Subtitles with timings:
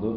[0.00, 0.16] المحضور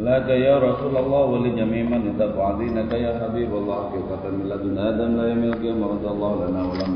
[0.00, 5.10] لك يا رسول الله ولجميع من اتبع دينك يا حبيب الله حقيقة من لدن آدم
[5.18, 6.92] لا يوم القيامة رضي الله لنا ولم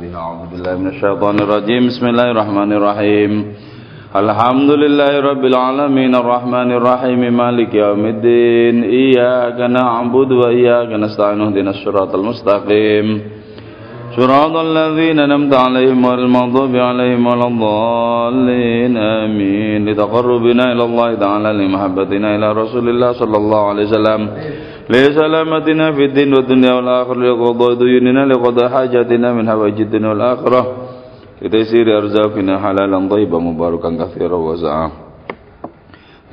[0.00, 3.32] بها أعوذ بالله من الشيطان الرجيم بسم الله الرحمن الرحيم
[4.22, 12.14] الحمد لله رب العالمين الرحمن الرحيم مالك يوم الدين إياك نعبد وإياك نستعين اهدنا الصراط
[12.14, 13.06] المستقيم
[14.16, 19.78] صراط الذين نمت عليهم والمغضوب عليهم ولا الضالين آمين.
[19.88, 24.20] لتقربنا إلى الله تعالى لمحبتنا إلى رسول الله صلى الله عليه وسلم
[24.90, 30.62] لسلامتنا في الدين والدنيا والآخرة لقضاء ديوننا لقضاء حاجاتنا من حوائج الدنيا والآخرة.
[31.42, 34.90] لتيسير أرزاقنا حلالا طيبا مباركا كثيرا وسعا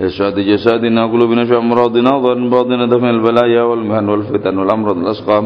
[0.02, 5.46] إرشاد جسادنا قلوبنا في أمراضنا ظن باطنا دفع البلايا والمهن والفتن والأمراض الأسقام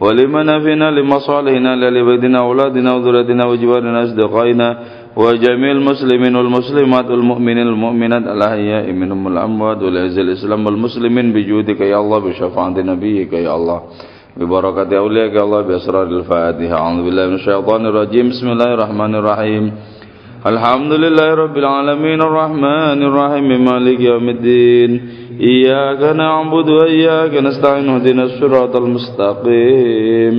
[0.00, 4.68] ولمن فينا لمصالحنا لبيتنا أولادنا وذريتنا وجوارنا أصدقائنا
[5.16, 12.76] وجميع المسلمين والمسلمات والمؤمنين والمؤمنات الأحياء منهم الأموات والعز الإسلام والمسلمين بجودك يا الله بشفاعة
[12.90, 13.80] نبيك يا الله
[14.36, 16.74] ببركة أولياءك يا الله بأسرار الفاتحة.
[16.74, 18.28] أعوذ بالله من الشيطان الرجيم.
[18.28, 19.64] بسم الله الرحمن الرحيم.
[20.46, 23.48] الحمد لله رب العالمين الرحمن الرحيم.
[23.64, 24.90] مالك يوم الدين.
[25.39, 30.35] إياك نعبد وإياك نستعين اهدنا الصراط المستقيم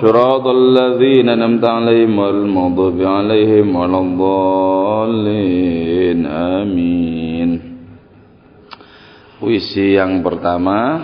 [0.00, 5.50] صراط الذين نمت عليهم والمغضوب عليهم ولا الضالين
[6.26, 7.50] آمين
[9.40, 11.00] Puisi yang pertama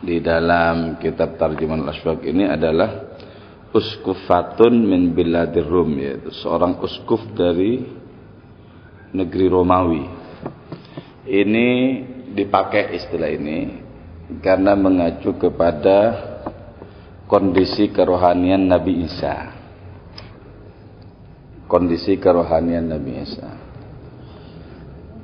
[0.00, 3.12] di dalam kitab Tarjuman Asbab ini adalah
[3.68, 7.84] Uskufatun min Biladir Rum yaitu seorang uskuf dari
[9.12, 10.08] negeri Romawi.
[11.21, 11.69] Ini
[12.33, 13.77] dipakai istilah ini
[14.41, 16.17] karena mengacu kepada
[17.29, 19.53] kondisi kerohanian Nabi Isa.
[21.69, 23.49] Kondisi kerohanian Nabi Isa.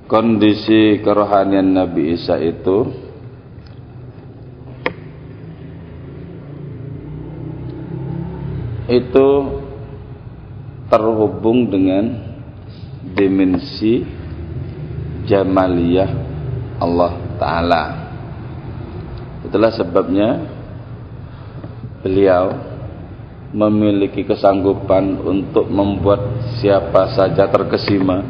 [0.06, 2.94] Kondisi kerohanian Nabi Isa itu
[8.88, 9.28] itu
[10.88, 12.06] terhubung dengan
[13.18, 14.27] dimensi
[15.28, 16.10] jamaliyah
[16.80, 17.84] Allah Ta'ala
[19.44, 20.48] itulah sebabnya
[22.02, 22.56] beliau
[23.52, 26.20] memiliki kesanggupan untuk membuat
[26.60, 28.24] siapa saja terkesima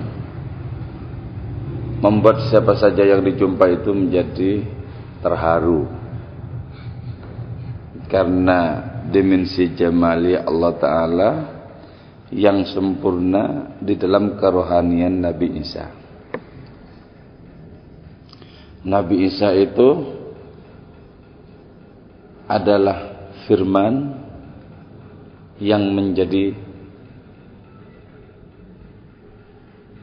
[1.97, 4.51] membuat siapa saja yang dijumpai itu menjadi
[5.25, 5.89] terharu
[8.07, 8.59] karena
[9.09, 11.31] dimensi jamali Allah Ta'ala
[12.29, 15.96] yang sempurna di dalam kerohanian Nabi Isa.
[18.87, 20.15] Nabi Isa itu
[22.47, 24.15] adalah firman
[25.59, 26.55] yang menjadi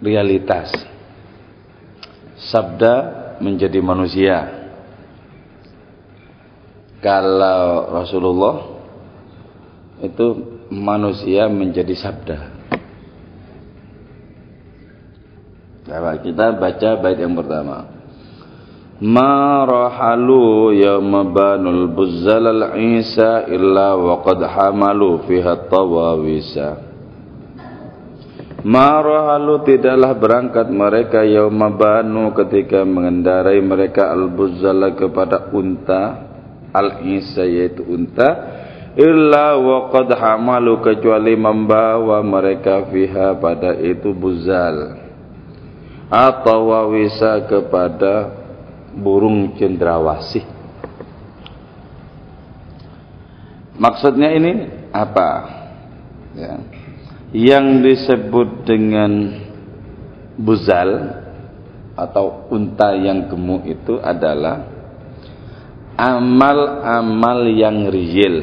[0.05, 0.69] realitas.
[2.53, 2.95] Sabda
[3.41, 4.69] menjadi manusia.
[7.01, 8.69] Kalau Rasulullah
[10.05, 12.39] itu manusia menjadi sabda.
[15.89, 18.04] Coba kita baca bait yang pertama.
[20.73, 26.81] Yawma banul buzzal al-isa illa wa qad hamalu fiha tawawisa.
[28.65, 36.25] Ma rahalu tidaklah berangkat mereka yawma banu ketika mengendarai mereka al-buzzal kepada unta
[36.73, 38.57] al-isa yaitu unta
[38.97, 44.97] illa wa qad hamalu kecuali membawa mereka fiha pada itu buzal
[46.09, 48.44] atau wawisa kepada
[48.95, 50.47] burung cendrawasih.
[53.75, 54.53] Maksudnya ini
[54.95, 55.29] apa?
[56.35, 56.55] Ya.
[57.35, 59.39] yang disebut dengan
[60.35, 61.23] buzal
[61.95, 64.67] atau unta yang gemuk itu adalah
[65.95, 68.43] amal-amal yang real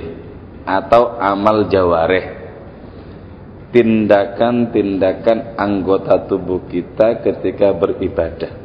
[0.63, 2.39] atau amal jawareh.
[3.71, 8.60] Tindakan-tindakan anggota tubuh kita ketika beribadah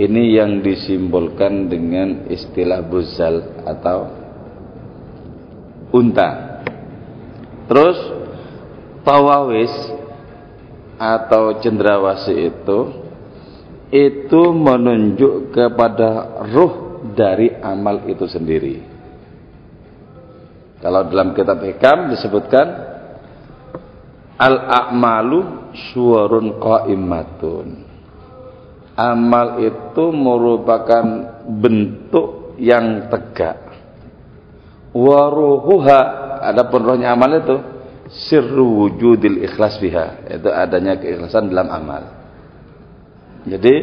[0.00, 3.98] ini yang disimbolkan dengan istilah buzal atau
[5.94, 6.60] unta
[7.70, 7.98] terus
[9.06, 9.72] tawawis
[10.98, 12.78] atau cendrawasi itu
[13.94, 18.94] itu menunjuk kepada ruh dari amal itu sendiri
[20.84, 22.66] kalau dalam kitab Hikam disebutkan
[24.36, 27.83] al-a'malu suwarun qaimatun.
[28.94, 31.04] Amal itu merupakan
[31.50, 33.58] bentuk yang tegak.
[34.94, 36.00] Waruhuha
[36.46, 37.56] adapun rohnya amal itu
[38.06, 42.02] sirru wujudil ikhlas biha itu adanya keikhlasan dalam amal
[43.42, 43.74] Jadi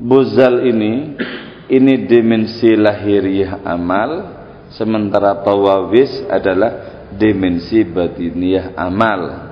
[0.00, 1.18] buzal ini
[1.68, 4.10] ini dimensi lahiriah amal
[4.72, 9.46] sementara tawawis adalah dimensi batiniah amal.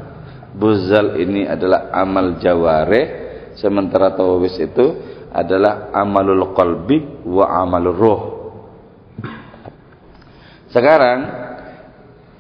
[0.57, 3.26] Buzal ini adalah amal jawareh
[3.57, 4.87] sementara tawawis itu
[5.33, 8.23] adalah amalul qalbi wa amalul ruh.
[10.73, 11.19] Sekarang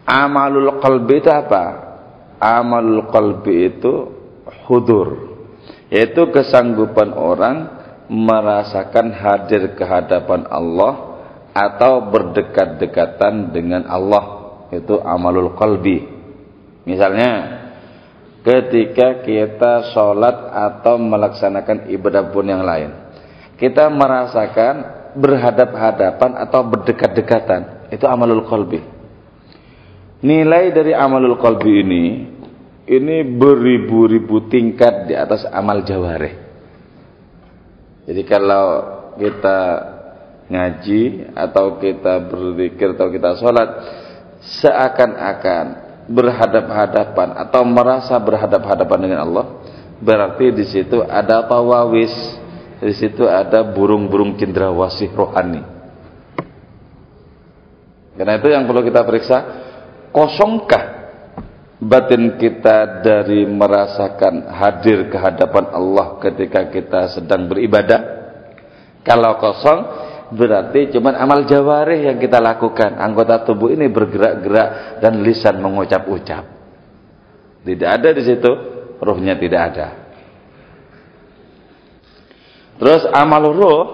[0.05, 1.65] amalul qalbi itu apa?
[2.37, 3.93] Amalul qalbi itu
[4.69, 5.37] hudur.
[5.89, 7.57] Yaitu kesanggupan orang
[8.11, 11.21] merasakan hadir ke hadapan Allah
[11.57, 14.25] atau berdekat-dekatan dengan Allah.
[14.73, 16.05] Itu amalul qalbi.
[16.87, 17.66] Misalnya
[18.47, 22.95] ketika kita sholat atau melaksanakan ibadah pun yang lain.
[23.59, 24.75] Kita merasakan
[25.19, 27.91] berhadap-hadapan atau berdekat-dekatan.
[27.91, 28.79] Itu amalul qalbi.
[30.23, 32.05] Nilai dari amalul qalbi ini,
[32.87, 36.47] ini beribu-ribu tingkat di atas amal jawareh.
[38.07, 38.67] Jadi kalau
[39.19, 39.59] kita
[40.47, 43.69] ngaji atau kita berzikir atau kita sholat,
[44.63, 49.47] seakan-akan berhadap-hadapan atau merasa berhadap-hadapan dengan Allah,
[49.99, 52.14] berarti di situ ada tawawis,
[52.79, 55.62] di situ ada burung-burung cendrawasih rohani.
[58.17, 59.38] Karena itu yang perlu kita periksa,
[60.14, 60.85] kosongkah
[61.76, 68.00] batin kita dari merasakan hadir ke hadapan Allah ketika kita sedang beribadah?
[69.05, 72.99] Kalau kosong, berarti cuma amal jawarih yang kita lakukan.
[72.99, 76.44] Anggota tubuh ini bergerak-gerak dan lisan mengucap-ucap.
[77.67, 78.50] Tidak ada di situ,
[79.02, 79.87] ruhnya tidak ada.
[82.76, 83.84] Terus amal ruh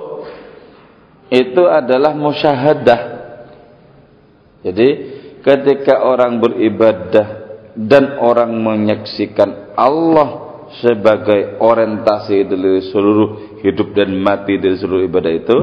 [1.33, 3.01] itu adalah musyahadah.
[4.63, 4.89] Jadi
[5.41, 7.27] ketika orang beribadah
[7.73, 15.57] dan orang menyaksikan Allah sebagai orientasi dari seluruh hidup dan mati dari seluruh ibadah itu,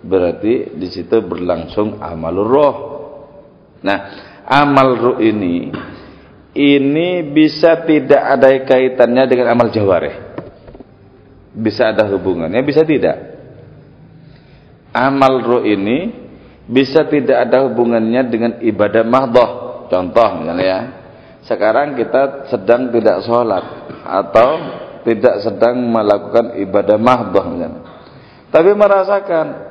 [0.00, 2.76] berarti di situ berlangsung amal roh.
[3.84, 3.98] Nah,
[4.48, 5.70] amal roh ini
[6.56, 10.34] ini bisa tidak ada kaitannya dengan amal jawareh.
[11.54, 13.16] Bisa ada hubungannya, bisa tidak.
[14.90, 16.10] Amal roh ini
[16.66, 19.50] bisa tidak ada hubungannya dengan ibadah mahdoh.
[19.90, 20.80] Contoh misalnya ya,
[21.46, 23.64] sekarang kita sedang tidak sholat
[24.06, 24.48] atau
[25.02, 27.46] tidak sedang melakukan ibadah mahdoh.
[28.50, 29.69] Tapi merasakan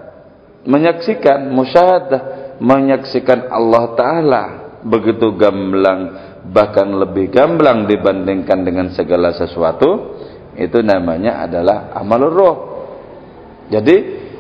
[0.67, 2.21] menyaksikan musyahadah
[2.59, 4.43] menyaksikan Allah taala.
[4.79, 10.15] Begitu gamblang bahkan lebih gamblang dibandingkan dengan segala sesuatu
[10.55, 12.57] itu namanya adalah amal roh.
[13.67, 13.95] Jadi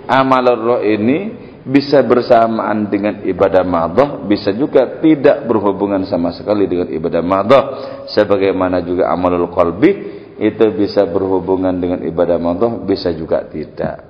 [0.07, 6.87] amal roh ini bisa bersamaan dengan ibadah madhah bisa juga tidak berhubungan sama sekali dengan
[6.87, 7.63] ibadah madhah
[8.09, 9.91] sebagaimana juga amalul qalbi
[10.39, 14.07] itu bisa berhubungan dengan ibadah madhah bisa juga tidak.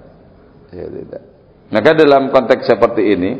[0.69, 1.38] Ya, tidak
[1.69, 3.31] maka dalam konteks seperti ini,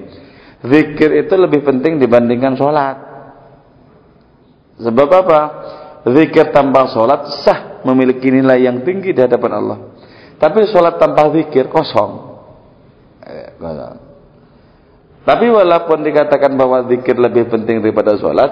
[0.61, 2.97] zikir itu lebih penting dibandingkan sholat.
[4.79, 5.41] Sebab apa?
[6.07, 9.77] Zikir tanpa sholat sah memiliki nilai yang tinggi di hadapan Allah.
[10.39, 12.11] Tapi sholat tanpa zikir kosong.
[13.27, 13.49] Eh,
[15.27, 18.49] Tapi walaupun dikatakan bahwa zikir lebih penting daripada sholat,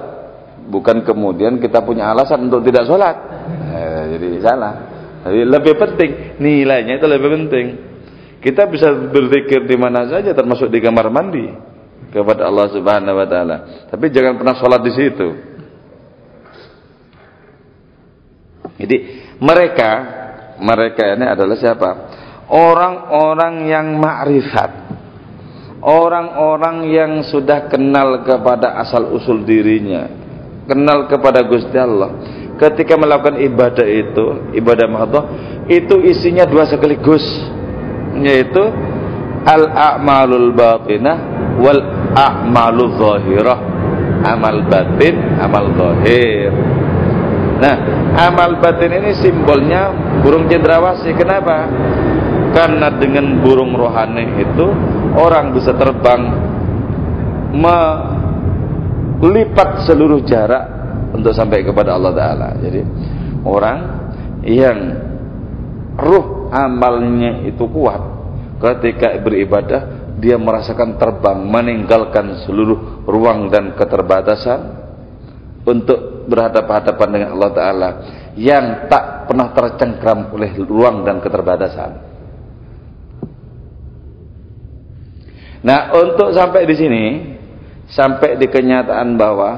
[0.68, 3.16] bukan kemudian kita punya alasan untuk tidak sholat.
[3.72, 4.74] Eh, jadi salah.
[5.24, 6.12] Jadi lebih penting,
[6.44, 7.87] nilainya itu lebih penting.
[8.48, 11.52] Kita bisa berzikir di mana saja termasuk di kamar mandi
[12.16, 13.58] kepada Allah Subhanahu wa taala.
[13.92, 15.28] Tapi jangan pernah sholat di situ.
[18.80, 18.98] Jadi
[19.44, 19.92] mereka
[20.64, 21.90] mereka ini adalah siapa?
[22.48, 24.96] Orang-orang yang makrifat.
[25.84, 30.08] Orang-orang yang sudah kenal kepada asal usul dirinya,
[30.72, 32.16] kenal kepada Gusti Allah.
[32.56, 35.26] Ketika melakukan ibadah itu, ibadah mahdhah,
[35.68, 37.22] itu isinya dua sekaligus
[38.22, 38.64] yaitu
[39.48, 41.18] al a'malul batinah
[41.62, 41.82] wal
[42.14, 43.60] a'malul zahirah.
[44.18, 46.50] Amal batin amal zahir.
[47.62, 47.76] Nah
[48.18, 49.94] amal batin ini simbolnya
[50.26, 51.14] burung cendrawasih.
[51.14, 51.70] Kenapa?
[52.52, 54.66] Karena dengan burung rohani itu
[55.14, 56.34] orang bisa terbang
[59.22, 60.66] melipat seluruh jarak
[61.14, 62.50] untuk sampai kepada Allah Ta'ala.
[62.58, 62.82] Jadi
[63.46, 63.78] orang
[64.46, 64.78] yang
[65.98, 68.02] ruh amalnya itu kuat.
[68.58, 69.82] Ketika beribadah
[70.18, 74.60] dia merasakan terbang meninggalkan seluruh ruang dan keterbatasan
[75.62, 77.90] untuk berhadapan-hadapan dengan Allah Ta'ala
[78.34, 81.92] yang tak pernah tercengkram oleh ruang dan keterbatasan.
[85.62, 87.04] Nah untuk sampai di sini
[87.90, 89.52] sampai di kenyataan bahwa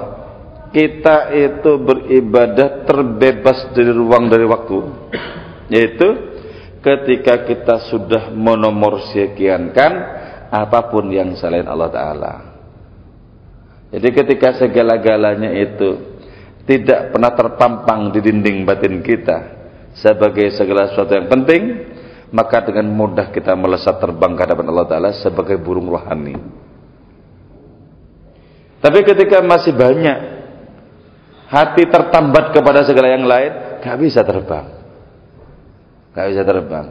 [0.69, 4.79] kita itu beribadah terbebas dari ruang dari waktu
[5.69, 6.28] yaitu
[6.79, 9.91] ketika kita sudah menomor sekiankan
[10.49, 12.33] apa pun yang selain Allah Ta'ala.
[13.89, 16.21] Jadi ketika segala-galanya itu
[16.65, 19.37] tidak pernah terpampang di dinding batin kita
[19.97, 21.61] sebagai segala sesuatu yang penting,
[22.29, 26.37] maka dengan mudah kita melesat terbang ke hadapan Allah Ta'ala sebagai burung rohani.
[28.79, 30.17] Tapi ketika masih banyak
[31.51, 34.78] hati tertambat kepada segala yang lain, gak bisa terbang.
[36.19, 36.87] Gak bisa terbang.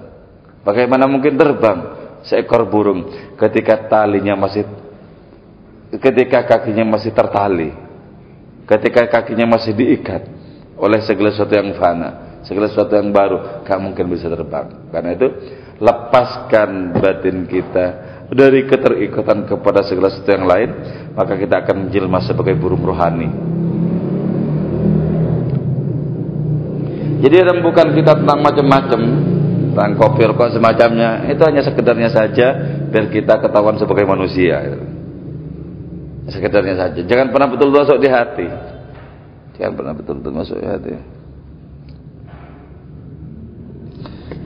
[0.64, 1.78] Bagaimana mungkin terbang
[2.24, 4.64] seekor burung ketika talinya masih
[6.00, 7.76] ketika kakinya masih tertali,
[8.64, 10.24] ketika kakinya masih diikat
[10.80, 14.88] oleh segala sesuatu yang fana, segala sesuatu yang baru, gak mungkin bisa terbang.
[14.88, 15.28] Karena itu
[15.76, 17.86] lepaskan batin kita
[18.32, 20.70] dari keterikatan kepada segala sesuatu yang lain,
[21.12, 23.28] maka kita akan menjelma sebagai burung rohani.
[27.18, 29.00] Jadi rembukan kita tentang macam-macam,
[29.72, 32.46] tentang kopi rokok semacamnya, itu hanya sekedarnya saja
[32.88, 34.62] biar kita ketahuan sebagai manusia
[36.28, 37.00] sekedarnya saja.
[37.04, 38.48] Jangan pernah betul-betul masuk di hati.
[39.58, 40.90] Jangan pernah betul-betul masuk di hati.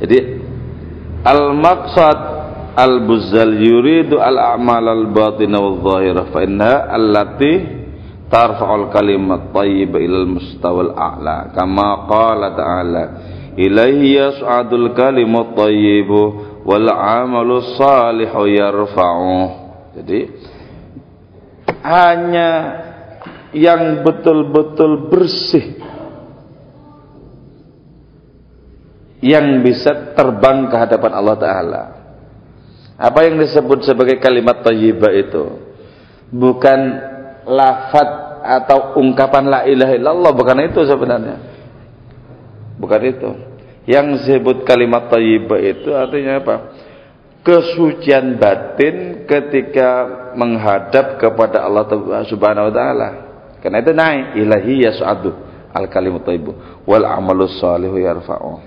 [0.03, 0.19] Jadi
[1.23, 2.19] al-maqsad
[2.75, 7.82] al-buzzal yuridu al-a'mal al-batinah wal-zahirah fa inna allati
[8.33, 11.53] tarfa'ul kalimat thayyibah ila al-mustawal a'la.
[11.53, 13.05] Kama qala ta'ala
[13.61, 16.21] ilaihi yas'adul kalimat thayyibu
[16.65, 19.37] wal 'amalu salihu yarfa'u.
[20.01, 20.21] Jadi
[21.85, 22.51] hanya
[23.53, 25.77] yang betul-betul bersih
[29.21, 31.83] yang bisa terbang ke hadapan Allah Ta'ala.
[32.97, 35.45] Apa yang disebut sebagai kalimat tayyibah itu?
[36.33, 37.12] Bukan
[37.47, 38.09] lafad
[38.43, 41.37] atau ungkapan la ilaha illallah bukan itu sebenarnya.
[42.79, 43.31] Bukan itu.
[43.87, 46.57] Yang disebut kalimat tayyibah itu artinya apa?
[47.43, 50.07] Kesucian batin ketika
[50.39, 51.87] menghadap kepada Allah
[52.31, 53.09] Subhanahu wa taala.
[53.59, 54.25] Karena itu naik.
[54.39, 55.31] Ilahi yas'adu
[55.75, 58.63] al kalimut thayyibu wal amalus salihu yarfa'u.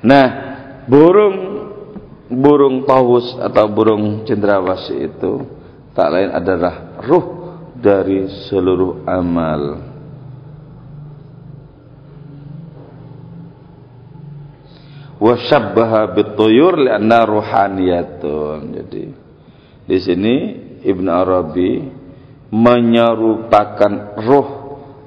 [0.00, 0.26] Nah,
[0.88, 1.49] burung
[2.30, 5.32] burung tawus atau burung cendrawasih itu
[5.92, 7.26] tak lain adalah ruh
[7.74, 9.90] dari seluruh amal.
[15.20, 18.60] wa syabbaha bituyur li'anna ruhaniyatun.
[18.72, 19.04] Jadi
[19.84, 20.34] di sini
[20.80, 21.72] Ibn Arabi
[22.50, 24.48] menyerupakan roh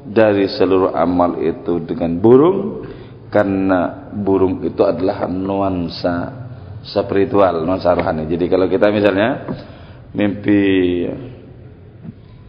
[0.05, 2.85] dari seluruh amal itu dengan burung
[3.33, 6.42] karena burung itu adalah nuansa
[6.83, 8.27] spiritual, nuansa rohani.
[8.27, 9.47] Jadi kalau kita misalnya
[10.13, 10.61] mimpi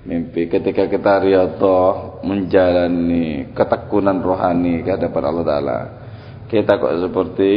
[0.05, 5.79] mimpi ketika kita riyadah menjalani ketekunan rohani ke hadapan Allah taala
[6.45, 7.53] kita kok seperti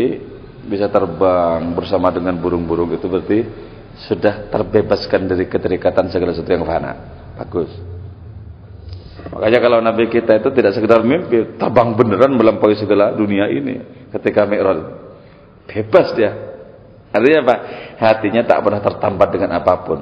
[0.63, 3.39] bisa terbang bersama dengan burung-burung itu berarti
[4.07, 6.93] sudah terbebaskan dari keterikatan segala sesuatu yang fana.
[7.35, 7.71] Bagus.
[9.27, 14.47] Makanya kalau Nabi kita itu tidak sekedar mimpi, terbang beneran melampaui segala dunia ini ketika
[14.47, 14.79] Mi'raj.
[15.67, 16.46] Bebas dia.
[17.11, 17.55] Artinya apa?
[17.97, 19.99] Hatinya tak pernah tertambat dengan apa pun.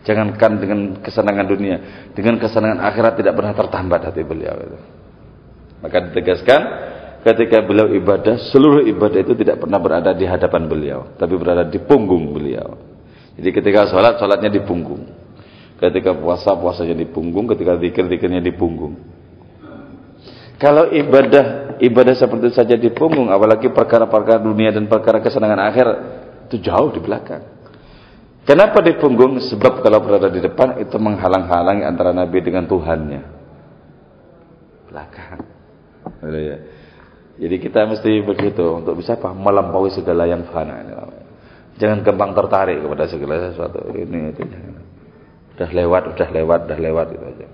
[0.00, 1.76] Jangankan dengan kesenangan dunia,
[2.16, 4.78] dengan kesenangan akhirat tidak pernah tertambat hati beliau itu.
[5.84, 6.60] Maka ditegaskan
[7.20, 11.76] ketika beliau ibadah, seluruh ibadah itu tidak pernah berada di hadapan beliau, tapi berada di
[11.84, 12.80] punggung beliau.
[13.36, 15.04] Jadi ketika sholat, sholatnya di punggung.
[15.80, 17.48] Ketika puasa, puasanya di punggung.
[17.48, 19.00] Ketika zikir, zikirnya di punggung.
[20.60, 25.86] Kalau ibadah, ibadah seperti saja di punggung, apalagi perkara-perkara dunia dan perkara kesenangan akhir,
[26.50, 27.46] itu jauh di belakang.
[28.42, 29.38] Kenapa di punggung?
[29.38, 33.22] Sebab kalau berada di depan, itu menghalang-halangi antara Nabi dengan Tuhannya.
[34.90, 35.38] Belakang.
[36.26, 36.58] Ya.
[37.38, 39.30] Jadi kita mesti begitu untuk bisa apa?
[39.30, 40.82] Melampaui segala yang fana.
[41.78, 43.86] Jangan gampang tertarik kepada segala sesuatu.
[43.94, 44.42] Ini itu.
[45.54, 47.46] Udah lewat, udah lewat, udah lewat itu aja.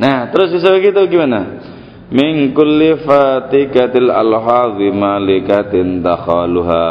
[0.00, 1.69] Nah, terus bisa begitu gimana?
[2.10, 6.86] Min kulli fatikatil alhazi malikatin dakhaluha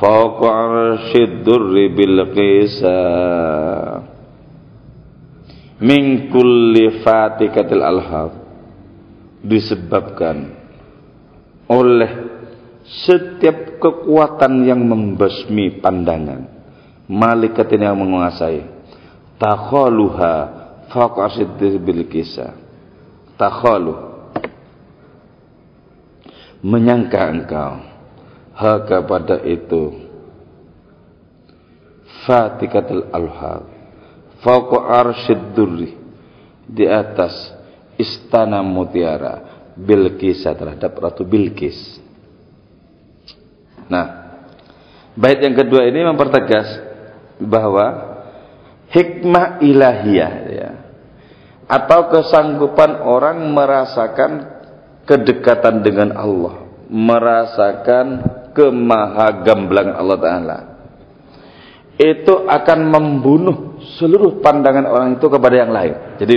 [0.00, 4.08] fawqa arsyid durri bil qisah
[5.84, 8.32] min kulli fatikatil alhab
[9.44, 10.56] disebabkan
[11.68, 12.12] oleh
[13.04, 16.56] setiap kekuatan yang membasmi pandangan.
[17.04, 18.64] Malikatin yang menguasai.
[19.36, 20.34] Takhaluha
[20.88, 22.68] faqasid bil kisah
[23.38, 24.17] takhalu
[26.64, 27.74] menyangka engkau.
[28.58, 30.10] Ha kepada itu.
[32.26, 33.70] Fatikatul alhab.
[34.42, 35.94] Fauqa arsyid durri.
[36.66, 37.54] Di atas
[37.96, 39.58] istana mutiara.
[39.78, 42.02] Bilqis terhadap Ratu Bilqis.
[43.86, 44.36] Nah,
[45.14, 46.66] bait yang kedua ini mempertegas
[47.38, 48.18] bahwa
[48.90, 50.70] hikmah ilahiyah ya,
[51.70, 54.57] atau kesanggupan orang merasakan
[55.08, 58.06] kedekatan dengan Allah, merasakan
[58.52, 60.58] kemahagamblang Allah Ta'ala
[61.98, 65.94] itu akan membunuh seluruh pandangan orang itu kepada yang lain.
[66.22, 66.34] Jadi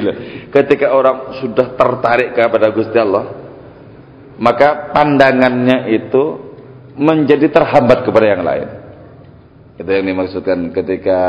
[0.50, 3.30] ketika orang sudah tertarik kepada Gusti Allah,
[4.42, 6.24] maka pandangannya itu
[6.98, 8.68] menjadi terhambat kepada yang lain.
[9.78, 11.20] Itu yang dimaksudkan ketika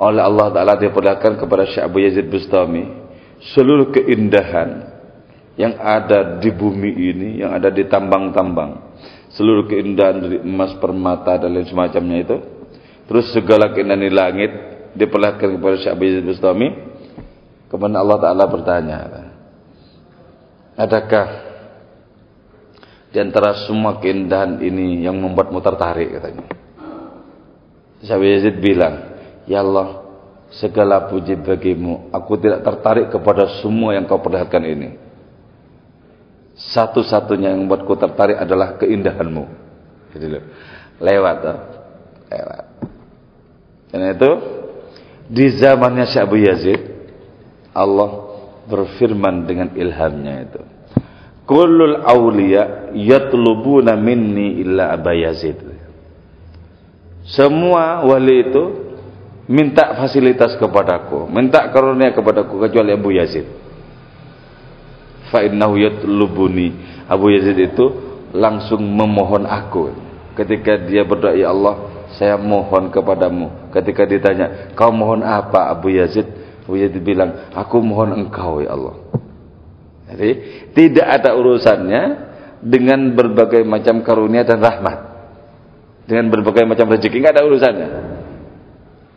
[0.00, 2.84] oleh Allah Ta'ala diperlihatkan kepada Syekh Abu Yazid Bustami
[3.52, 4.95] seluruh keindahan
[5.56, 8.96] yang ada di bumi ini, yang ada di tambang-tambang,
[9.32, 12.36] seluruh keindahan dari emas, permata dan lain semacamnya itu,
[13.06, 14.50] Terus segala keindahan di langit
[14.98, 16.68] diperlihatkan kepada Syekh Yazid Bustami.
[17.70, 18.96] Kemudian Allah Ta'ala bertanya.
[20.76, 21.26] Adakah
[23.14, 26.44] di antara semua keindahan ini yang membuatmu tertarik katanya.
[28.02, 29.14] Syekh Yazid bilang,
[29.46, 30.02] Ya Allah,
[30.58, 32.10] segala puji bagimu.
[32.10, 35.05] Aku tidak tertarik kepada semua yang kau perlihatkan ini.
[36.56, 39.44] Satu-satunya yang membuatku tertarik adalah keindahanmu.
[40.16, 40.26] Jadi
[41.04, 41.38] lewat,
[42.32, 42.64] lewat.
[43.92, 44.30] Karena itu
[45.28, 46.80] di zamannya Syekh Abu Yazid
[47.76, 48.10] Allah
[48.66, 50.60] berfirman dengan ilhamnya itu.
[51.46, 55.60] Kullul awliya yatlubuna minni illa Abu Yazid.
[57.26, 58.64] Semua wali itu
[59.46, 63.46] minta fasilitas kepadaku, minta karunia kepadaku kecuali Abu Yazid.
[65.30, 66.74] Fa innahu yatlubuni.
[67.06, 67.86] Abu Yazid itu
[68.34, 69.94] langsung memohon aku.
[70.36, 73.72] Ketika dia berdoa ya Allah, saya mohon kepadamu.
[73.72, 76.28] Ketika ditanya, kau mohon apa Abu Yazid?
[76.66, 78.96] Abu Yazid bilang, aku mohon engkau ya Allah.
[80.06, 80.30] Jadi
[80.70, 82.02] tidak ada urusannya
[82.62, 84.98] dengan berbagai macam karunia dan rahmat.
[86.06, 87.88] Dengan berbagai macam rezeki nggak ada urusannya.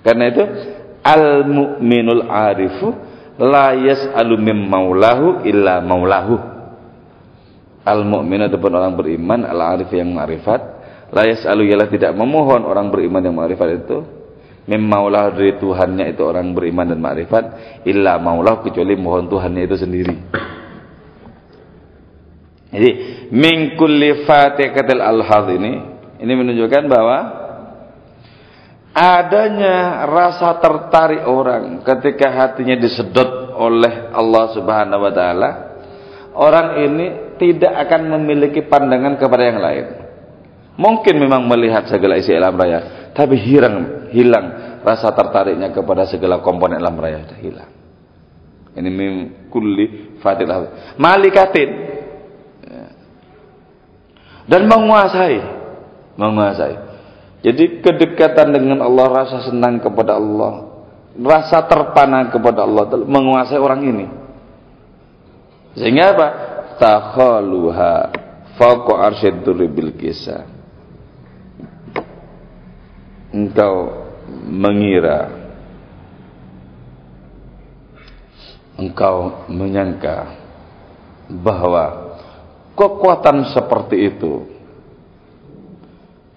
[0.01, 0.43] Karena itu
[1.05, 2.97] al mu'minul arifu
[3.39, 6.35] la yas'alu mim maulahu illa maulahu.
[7.87, 12.93] Al mu'min adalah orang beriman, al arif yang ma'rifat La yas'alu ialah tidak memohon orang
[12.93, 13.97] beriman yang ma'rifat itu
[14.77, 17.45] maulah dari Tuhannya itu orang beriman dan ma'rifat
[17.89, 20.15] illa maulah kecuali mohon Tuhannya itu sendiri.
[22.69, 22.89] Jadi
[23.33, 25.73] min kulli fatihatil al-hadh ini
[26.21, 27.17] ini menunjukkan bahwa
[28.99, 35.49] adanya rasa tertarik orang ketika hatinya disedot oleh Allah Subhanahu wa taala
[36.35, 37.05] orang ini
[37.39, 39.85] tidak akan memiliki pandangan kepada yang lain
[40.79, 46.79] Mungkin memang melihat segala isi alam raya, tapi hilang hilang rasa tertariknya kepada segala komponen
[46.79, 47.71] alam raya sudah hilang.
[48.79, 49.13] Ini mim
[49.51, 51.69] kulli fatilah malikatin
[52.63, 52.85] ya.
[54.47, 55.39] dan menguasai
[56.15, 56.88] menguasai.
[57.39, 60.83] Jadi kedekatan dengan Allah, rasa senang kepada Allah,
[61.15, 64.05] rasa terpana kepada Allah menguasai orang ini.
[65.79, 66.27] Sehingga apa?
[66.79, 67.93] Takhaluha
[68.59, 69.47] fauqa arsyid
[69.95, 70.59] kisah
[73.31, 73.75] engkau
[74.49, 75.31] mengira
[78.75, 80.33] engkau menyangka
[81.29, 82.17] bahwa
[82.73, 84.58] kekuatan seperti itu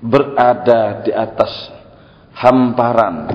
[0.02, 1.70] berada di atas
[2.34, 3.30] hamparan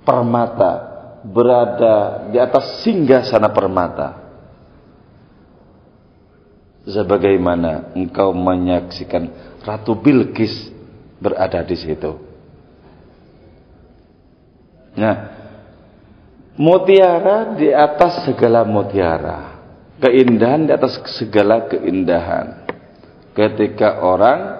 [0.00, 0.72] permata
[1.20, 4.20] berada di atas singgah sana permata
[6.88, 9.28] sebagaimana engkau menyaksikan
[9.60, 10.72] Ratu Bilqis
[11.20, 12.16] berada di situ.
[14.96, 15.16] Nah,
[16.56, 19.60] mutiara di atas segala mutiara,
[20.00, 22.66] keindahan di atas segala keindahan.
[23.36, 24.59] Ketika orang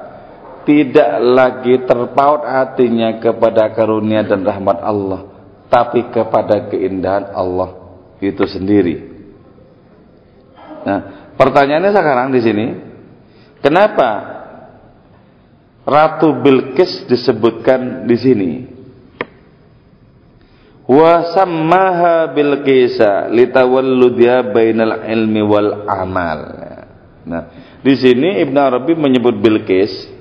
[0.70, 5.26] tidak lagi terpaut hatinya kepada karunia dan rahmat Allah,
[5.66, 9.02] tapi kepada keindahan Allah itu sendiri.
[10.86, 12.66] Nah, pertanyaannya sekarang di sini,
[13.58, 14.38] kenapa
[15.82, 18.50] Ratu Bilqis disebutkan di sini.
[20.86, 26.40] Wa sammaha Bilqisa litawalludiha bainal ilmi wal amal.
[27.26, 27.42] Nah,
[27.82, 30.19] di sini Ibn Arabi menyebut Bilqis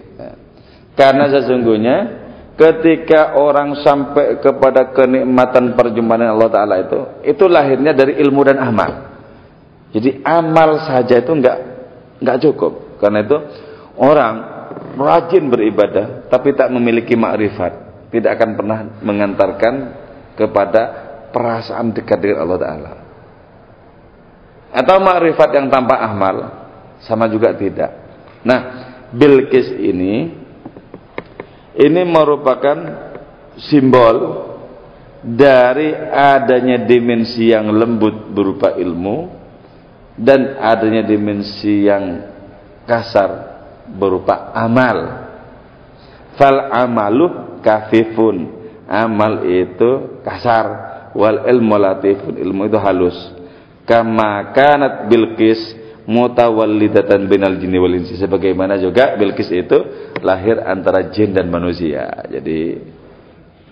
[0.95, 1.97] karena sesungguhnya
[2.59, 8.91] ketika orang sampai kepada kenikmatan perjumpaan Allah Taala itu, itu lahirnya dari ilmu dan amal.
[9.89, 11.57] Jadi amal saja itu enggak
[12.21, 13.01] enggak cukup.
[13.01, 13.37] Karena itu
[13.97, 14.33] orang
[14.99, 19.73] rajin beribadah tapi tak memiliki makrifat tidak akan pernah mengantarkan
[20.33, 20.81] kepada
[21.29, 22.91] perasaan dekat dengan Allah Ta'ala.
[24.69, 26.37] Atau ma'rifat yang tanpa amal,
[27.05, 27.89] sama juga tidak.
[28.45, 28.59] Nah,
[29.13, 30.38] Bilqis ini,
[31.79, 32.77] ini merupakan
[33.55, 34.45] simbol
[35.23, 39.31] dari adanya dimensi yang lembut berupa ilmu
[40.19, 42.27] dan adanya dimensi yang
[42.83, 45.27] kasar berupa amal.
[46.35, 48.59] Fal amalu kafifun.
[48.89, 50.65] Amal itu kasar
[51.13, 52.35] wal ilmu latifun.
[52.41, 53.17] Ilmu itu halus
[53.89, 55.57] kama kanat Bilqis
[56.05, 59.77] mutawallidatan binal jinni wal insi sebagaimana juga Bilqis itu
[60.21, 62.25] lahir antara jin dan manusia.
[62.29, 62.79] Jadi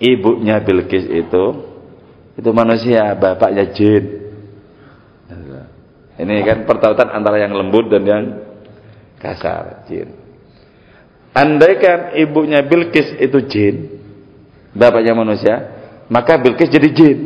[0.01, 1.45] ibunya Bilqis itu
[2.38, 4.03] itu manusia, bapaknya jin.
[6.17, 8.23] Ini kan pertautan antara yang lembut dan yang
[9.21, 10.13] kasar, jin.
[11.33, 13.75] Andaikan ibunya Bilqis itu jin,
[14.73, 15.55] bapaknya manusia,
[16.10, 17.17] maka Bilqis jadi jin.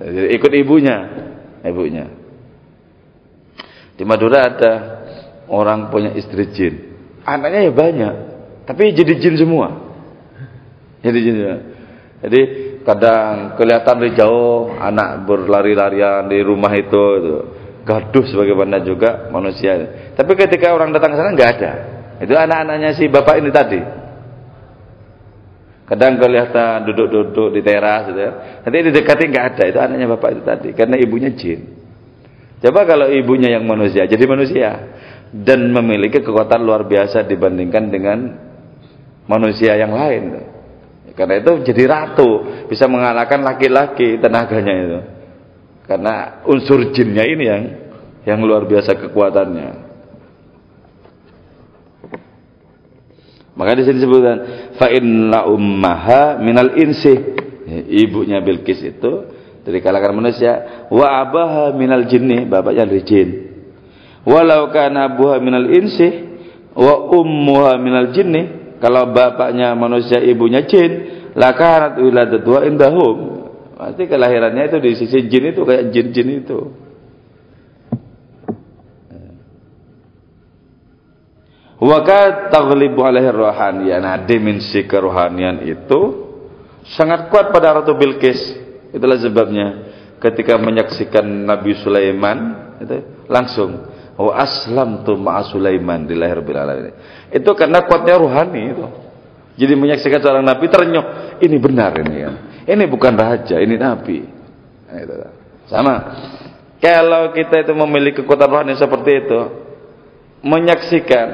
[0.00, 0.96] Jadi ikut ibunya
[1.64, 2.06] ibunya.
[3.94, 4.72] Di Madura ada
[5.48, 6.93] orang punya istri jin.
[7.24, 8.14] Anaknya ya banyak,
[8.68, 9.72] tapi jadi jin semua.
[11.00, 11.58] Jadi jin semua.
[12.24, 12.40] Jadi
[12.84, 17.36] kadang kelihatan dari jauh anak berlari-larian di rumah itu, itu.
[17.84, 19.76] gaduh sebagaimana juga manusia.
[20.16, 21.72] Tapi ketika orang datang ke sana nggak ada.
[22.24, 23.80] Itu anak-anaknya si bapak ini tadi.
[25.84, 28.32] Kadang kelihatan duduk-duduk di teras gitu ya.
[28.64, 31.60] Nanti didekati nggak ada, itu anaknya bapak itu tadi karena ibunya jin.
[32.64, 34.68] Coba kalau ibunya yang manusia, jadi manusia
[35.34, 38.18] dan memiliki kekuatan luar biasa dibandingkan dengan
[39.26, 40.46] manusia yang lain.
[41.18, 42.30] Karena itu jadi ratu,
[42.70, 45.00] bisa mengalahkan laki-laki tenaganya itu.
[45.90, 47.62] Karena unsur jinnya ini yang
[48.24, 49.68] yang luar biasa kekuatannya.
[53.54, 54.38] Maka di sini disebutkan
[54.78, 57.14] fa inna ummaha minal insi.
[57.64, 59.12] Ya, ibunya Bilqis itu
[59.64, 63.53] dari kalangan manusia, wa abaha minal jinni, bapaknya dari jin.
[64.24, 66.08] Walau kana abuha minal insi
[66.72, 70.92] wa ummuha minal jinni, kalau bapaknya manusia, ibunya jin,
[71.36, 73.16] lakanat wiladatu indahum.
[73.74, 76.58] Pasti kelahirannya itu di sisi jin itu kayak jin-jin itu.
[81.84, 84.00] Waka taglibu alaihi rohanian.
[84.00, 86.00] Nah, dimensi kerohanian itu
[86.96, 88.40] sangat kuat pada Ratu Bilqis.
[88.94, 89.66] Itulah sebabnya
[90.22, 92.38] ketika menyaksikan Nabi Sulaiman
[92.80, 96.94] itu langsung wa aslam tu ma'a Sulaiman di lahir alamin.
[97.30, 98.86] Itu karena kuatnya rohani itu.
[99.54, 102.34] Jadi menyaksikan seorang nabi ternyok, ini benar ini kan.
[102.66, 104.18] Ini bukan raja, ini nabi.
[104.90, 105.30] Nah.
[105.70, 105.94] Sama.
[106.82, 109.40] Kalau kita itu memiliki kekuatan rohani seperti itu,
[110.44, 111.28] menyaksikan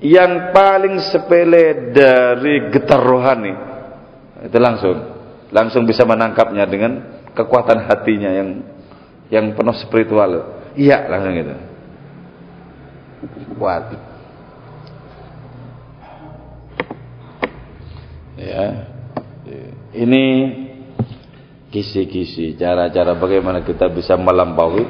[0.00, 3.52] yang paling sepele dari getar rohani
[4.40, 4.96] itu langsung
[5.52, 8.48] langsung bisa menangkapnya dengan kekuatan hatinya yang
[9.28, 11.54] yang penuh spiritual iya langsung itu
[13.60, 13.92] kuat
[18.40, 18.88] ya
[19.92, 20.24] ini
[21.68, 24.88] kisi-kisi cara-cara bagaimana kita bisa melampaui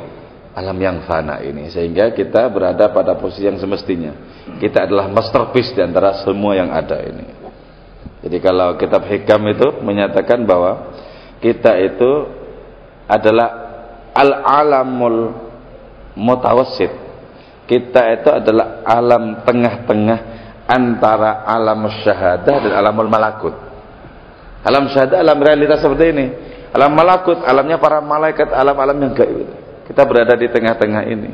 [0.55, 4.31] alam yang fana ini sehingga kita berada pada posisi yang semestinya
[4.61, 7.27] kita adalah masterpiece di antara semua yang ada ini.
[8.21, 10.93] Jadi kalau kitab hikam itu menyatakan bahwa
[11.41, 12.11] kita itu
[13.09, 13.49] adalah
[14.13, 15.33] al-alamul
[16.13, 16.93] mutawassit.
[17.71, 20.19] Kita itu adalah alam tengah-tengah
[20.67, 23.55] antara alam syahadah dan alamul malakut.
[24.67, 26.27] Alam syahadah alam realitas seperti ini.
[26.75, 29.47] Alam malakut, alamnya para malaikat, alam-alam yang gaib.
[29.87, 31.31] Kita berada di tengah-tengah ini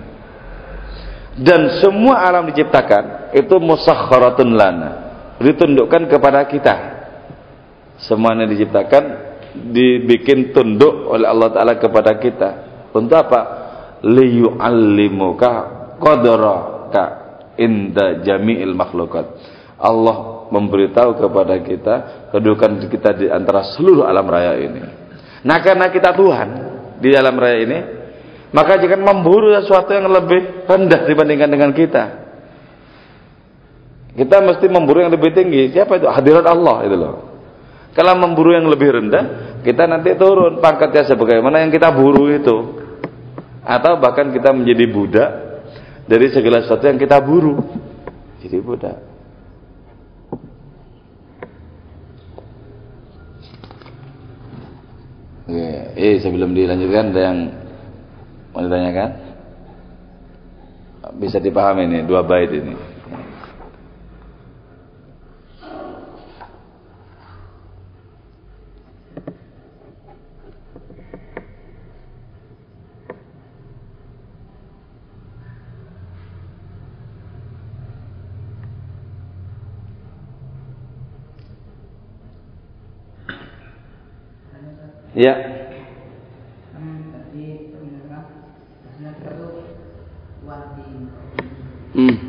[1.37, 4.91] dan semua alam diciptakan itu musakharatun lana
[5.37, 6.75] ditundukkan kepada kita
[8.01, 9.05] semuanya diciptakan
[9.53, 12.51] dibikin tunduk oleh Allah taala kepada kita
[12.97, 13.41] untuk apa
[14.01, 17.05] liyuallimuka qadraka
[17.57, 19.27] inda jami'il makhlukat
[19.77, 21.95] Allah memberitahu kepada kita
[22.33, 24.83] kedudukan kita di antara seluruh alam raya ini
[25.45, 26.49] nah karena kita Tuhan
[27.01, 27.79] di alam raya ini
[28.57, 32.05] maka jangan memburu sesuatu yang lebih rendah dibandingkan dengan kita.
[34.17, 35.77] Kita mesti memburu yang lebih tinggi.
[35.77, 36.09] Siapa itu?
[36.09, 37.17] Hadirat Allah itu loh.
[37.93, 39.25] Kalau memburu yang lebih rendah,
[39.61, 42.57] kita nanti turun pangkatnya sebagaimana yang kita buru itu.
[43.61, 45.31] Atau bahkan kita menjadi budak
[46.07, 47.61] dari segala sesuatu yang kita buru.
[48.43, 48.99] Jadi budak.
[55.97, 57.39] Eh, sebelum dilanjutkan ada yang
[58.57, 59.11] Mau ditanyakan?
[61.21, 62.96] Bisa dipahami ini dua bait ini.
[85.17, 85.33] Ya.
[91.95, 92.26] Hmm.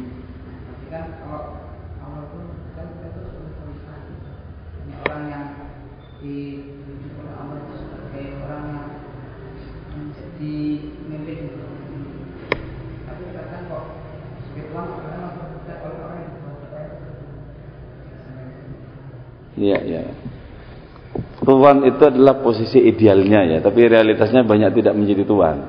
[21.68, 25.68] Tuan itu adalah posisi idealnya ya, tapi realitasnya banyak tidak menjadi tuan.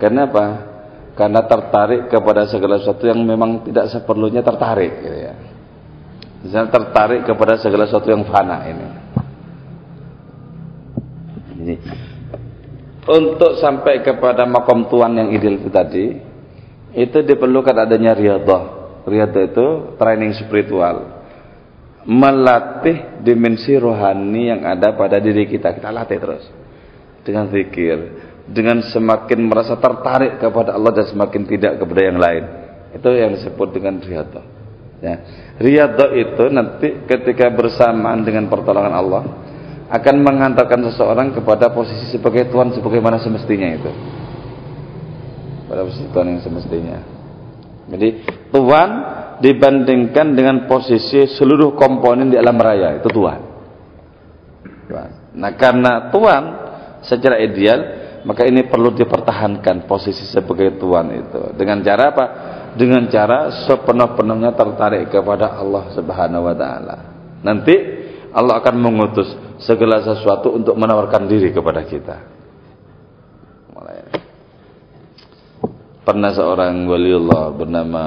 [0.00, 0.46] Karena apa?
[1.12, 5.36] Karena tertarik kepada segala sesuatu yang memang tidak seperlunya tertarik gitu ya.
[6.40, 8.88] Misalnya tertarik kepada segala sesuatu yang fana ini.
[11.60, 11.74] Ini
[13.12, 16.16] untuk sampai kepada makom tuan yang ideal itu tadi,
[16.96, 18.64] itu diperlukan adanya riyadhah.
[19.04, 19.66] Riyadhah itu
[20.00, 21.15] training spiritual
[22.06, 25.74] melatih dimensi rohani yang ada pada diri kita.
[25.74, 26.44] Kita latih terus
[27.26, 27.96] dengan zikir,
[28.46, 32.44] dengan semakin merasa tertarik kepada Allah dan semakin tidak kepada yang lain.
[32.94, 34.46] Itu yang disebut dengan riyadhah.
[35.02, 35.14] Ya.
[35.58, 39.22] Riyadhah itu nanti ketika bersamaan dengan pertolongan Allah
[39.90, 43.90] akan mengantarkan seseorang kepada posisi sebagai Tuhan sebagaimana semestinya itu.
[45.66, 46.98] Pada posisi Tuhan yang semestinya.
[47.86, 48.08] Jadi
[48.50, 48.90] Tuhan
[49.40, 53.40] dibandingkan dengan posisi seluruh komponen di alam raya itu Tuhan.
[55.36, 56.42] Nah karena Tuhan
[57.04, 57.80] secara ideal
[58.26, 62.26] maka ini perlu dipertahankan posisi sebagai Tuhan itu dengan cara apa?
[62.76, 66.96] Dengan cara sepenuh-penuhnya tertarik kepada Allah Subhanahu wa taala.
[67.40, 67.74] Nanti
[68.36, 69.32] Allah akan mengutus
[69.64, 72.35] segala sesuatu untuk menawarkan diri kepada kita.
[76.06, 78.04] Pernah seorang waliullah bernama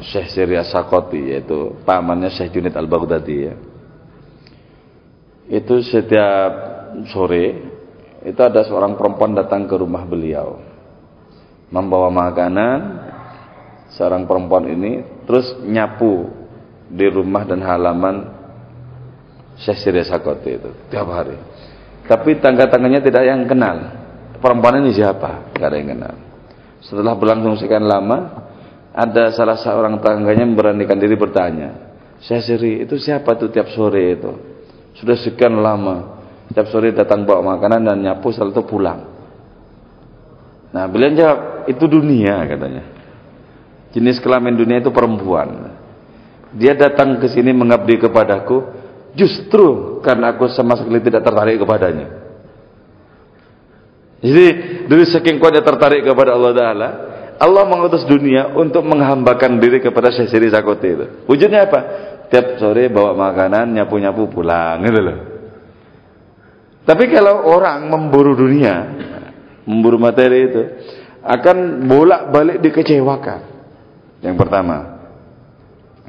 [0.00, 3.54] Syekh Sirya Sakoti yaitu pamannya Syekh Junid Al-Baghdadi ya.
[5.52, 6.52] Itu setiap
[7.12, 7.68] sore
[8.24, 10.56] itu ada seorang perempuan datang ke rumah beliau
[11.68, 12.80] membawa makanan
[13.92, 16.32] seorang perempuan ini terus nyapu
[16.88, 18.24] di rumah dan halaman
[19.60, 21.36] Syekh Sirya Sakoti itu tiap hari.
[22.08, 23.76] Tapi tangga-tangganya tidak yang kenal.
[24.40, 25.52] Perempuan ini siapa?
[25.52, 26.27] Tidak ada yang kenal.
[26.82, 28.48] Setelah berlangsung sekian lama,
[28.94, 31.88] ada salah seorang tangganya memberanikan diri bertanya,
[32.18, 34.32] saya siri itu siapa tuh tiap sore itu?
[34.98, 36.18] Sudah sekian lama,
[36.50, 39.00] tiap sore datang bawa makanan dan nyapu setelah itu pulang.
[40.74, 41.38] Nah beliau jawab,
[41.70, 42.84] itu dunia katanya.
[43.94, 45.78] Jenis kelamin dunia itu perempuan.
[46.58, 48.66] Dia datang ke sini mengabdi kepadaku,
[49.14, 52.17] justru karena aku sama sekali tidak tertarik kepadanya.
[54.18, 54.46] Jadi
[54.90, 56.88] dari saking kuatnya tertarik kepada Allah Taala,
[57.38, 61.06] Allah mengutus dunia untuk menghambakan diri kepada Syekh Siri Sakoti itu.
[61.30, 61.80] Wujudnya apa?
[62.28, 65.18] Tiap sore bawa makanan, nyapu-nyapu pulang, gitu loh.
[66.82, 68.74] Tapi kalau orang memburu dunia,
[69.64, 70.62] memburu materi itu,
[71.22, 73.40] akan bolak-balik dikecewakan.
[74.18, 74.76] Yang pertama,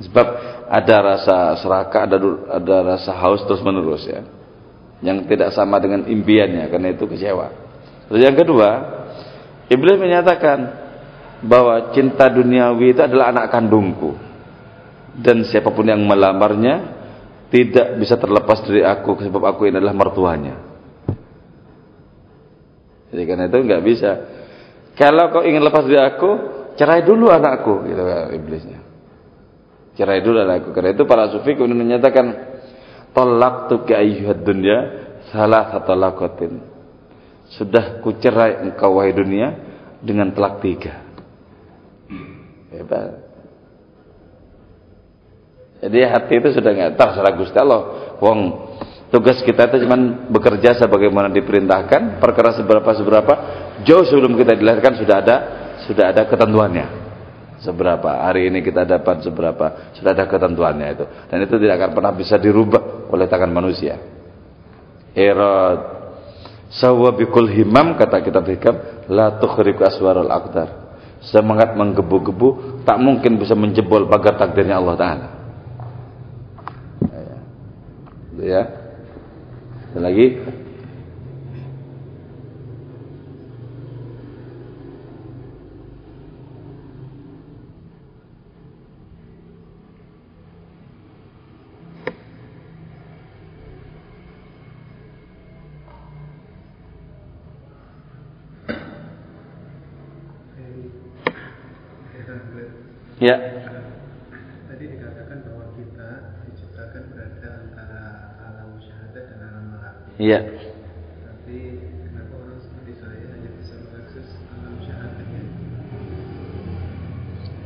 [0.01, 0.27] sebab
[0.65, 2.17] ada rasa serakah, ada
[2.57, 4.25] ada rasa haus terus menerus ya,
[5.05, 7.68] yang tidak sama dengan impiannya, karena itu kecewa.
[8.09, 8.69] Terus yang kedua,
[9.69, 10.57] iblis menyatakan
[11.45, 14.17] bahwa cinta duniawi itu adalah anak kandungku.
[15.13, 16.97] Dan siapa pun yang melamarnya
[17.53, 20.57] tidak bisa terlepas dari aku sebab aku ini adalah mertuanya.
[23.13, 24.11] Jadi karena itu nggak bisa.
[24.97, 26.29] Kalau kau ingin lepas dari aku,
[26.77, 28.79] cerai dulu anakku, gitu kan iblisnya.
[29.97, 30.73] Cerai dulu anakku.
[30.73, 32.25] Karena itu para sufi kemudian menyatakan,
[33.13, 33.97] tolak tuh ke
[34.41, 36.78] dunya salah satu lakotin
[37.49, 39.57] sudah kucerai engkau wahai dunia
[40.05, 41.01] dengan telak tiga.
[42.69, 43.29] Hebat.
[45.79, 47.81] Jadi hati itu sudah nggak terserah Gusti Allah.
[48.19, 48.39] Wong
[49.09, 53.33] tugas kita itu cuma bekerja sebagaimana diperintahkan, perkara seberapa seberapa.
[53.87, 55.35] Jauh sebelum kita dilahirkan sudah ada
[55.87, 56.87] sudah ada ketentuannya.
[57.59, 61.05] Seberapa hari ini kita dapat seberapa sudah ada ketentuannya itu.
[61.27, 63.99] Dan itu tidak akan pernah bisa dirubah oleh tangan manusia.
[65.15, 65.98] Erot
[66.69, 68.75] Sawa bikul himam kata kita hikam
[69.09, 70.93] la tukhriku aswarul aqdar.
[71.19, 75.27] Semangat menggebu-gebu tak mungkin bisa menjebol pagar takdirnya Allah taala.
[77.09, 77.35] Ya.
[78.39, 78.61] ya.
[79.97, 80.25] Lagi
[103.19, 103.35] Ya.
[104.71, 106.09] Tadi dikatakan bahwa kita
[106.47, 108.01] diciptakan berada antara
[108.39, 110.15] alam syahadat dan alam malakut.
[110.23, 110.39] Iya.
[111.27, 111.57] Tapi
[112.07, 115.43] kenapa orang seperti saya hanya bisa mengakses alam syahadatnya?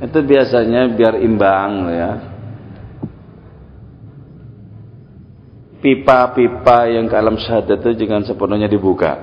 [0.09, 2.11] Itu biasanya biar imbang ya.
[5.85, 9.21] Pipa-pipa yang ke alam syahadat itu jangan sepenuhnya dibuka.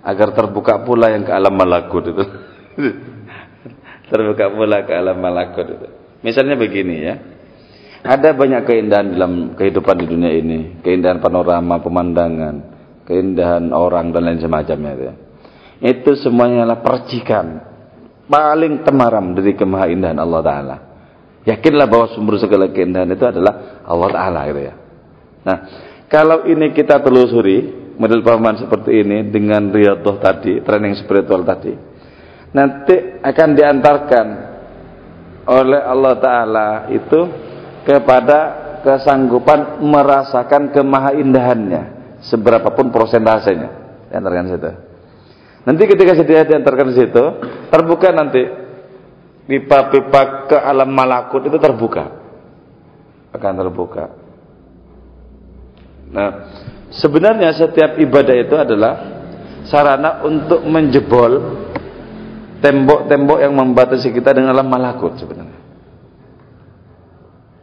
[0.00, 2.24] Agar terbuka pula yang ke alam malakut itu.
[4.10, 5.88] terbuka pula ke alam malakut itu.
[6.22, 7.14] Misalnya begini ya.
[8.06, 10.78] Ada banyak keindahan dalam kehidupan di dunia ini.
[10.82, 12.54] Keindahan panorama, pemandangan,
[13.02, 15.04] keindahan orang dan lain semacamnya itu.
[15.04, 15.14] Ya.
[15.76, 17.46] Itu semuanya adalah percikan
[18.26, 20.76] paling temaram dari kemahaindahan Allah Ta'ala.
[21.46, 24.74] Yakinlah bahwa sumber segala keindahan itu adalah Allah Ta'ala gitu ya.
[25.46, 25.58] Nah,
[26.10, 31.74] kalau ini kita telusuri, model pemahaman seperti ini dengan riyadhah tadi, training spiritual tadi,
[32.56, 34.26] nanti akan diantarkan
[35.44, 37.20] oleh Allah Ta'ala itu
[37.84, 38.38] kepada
[38.80, 41.82] kesanggupan merasakan kemahaindahannya
[42.24, 43.68] seberapapun prosentasenya.
[44.08, 44.70] Diantarkan situ.
[45.68, 47.24] Nanti ketika dia diantarkan di situ,
[47.68, 48.42] terbuka nanti
[49.50, 52.24] pipa-pipa ke alam malakut itu terbuka.
[53.36, 54.04] Akan terbuka.
[56.06, 56.30] Nah,
[56.94, 58.94] sebenarnya setiap ibadah itu adalah
[59.66, 61.66] sarana untuk menjebol
[62.66, 65.60] tembok-tembok yang membatasi kita dengan alam malakut sebenarnya.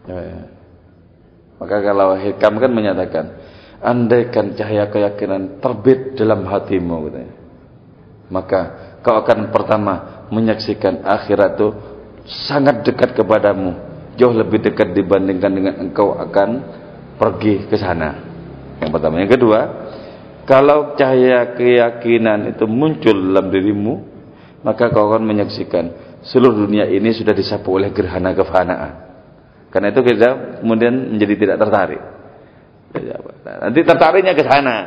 [0.07, 0.41] Ya, ya.
[1.59, 3.25] Maka kalau hikam kan menyatakan,
[3.83, 7.43] andaikan cahaya keyakinan terbit dalam hatimu, katanya
[8.33, 8.61] maka
[9.05, 11.69] kau akan pertama menyaksikan akhirat itu
[12.49, 13.77] sangat dekat kepadamu
[14.17, 16.49] jauh lebih dekat dibandingkan dengan engkau akan
[17.21, 18.23] pergi ke sana
[18.81, 19.59] yang pertama yang kedua
[20.49, 23.93] kalau cahaya keyakinan itu muncul dalam dirimu
[24.63, 28.93] maka kau akan menyaksikan seluruh dunia ini sudah disapu oleh gerhana kefanaan
[29.69, 30.29] karena itu kita
[30.63, 32.01] kemudian menjadi tidak tertarik
[33.43, 34.77] nanti tertariknya ke sana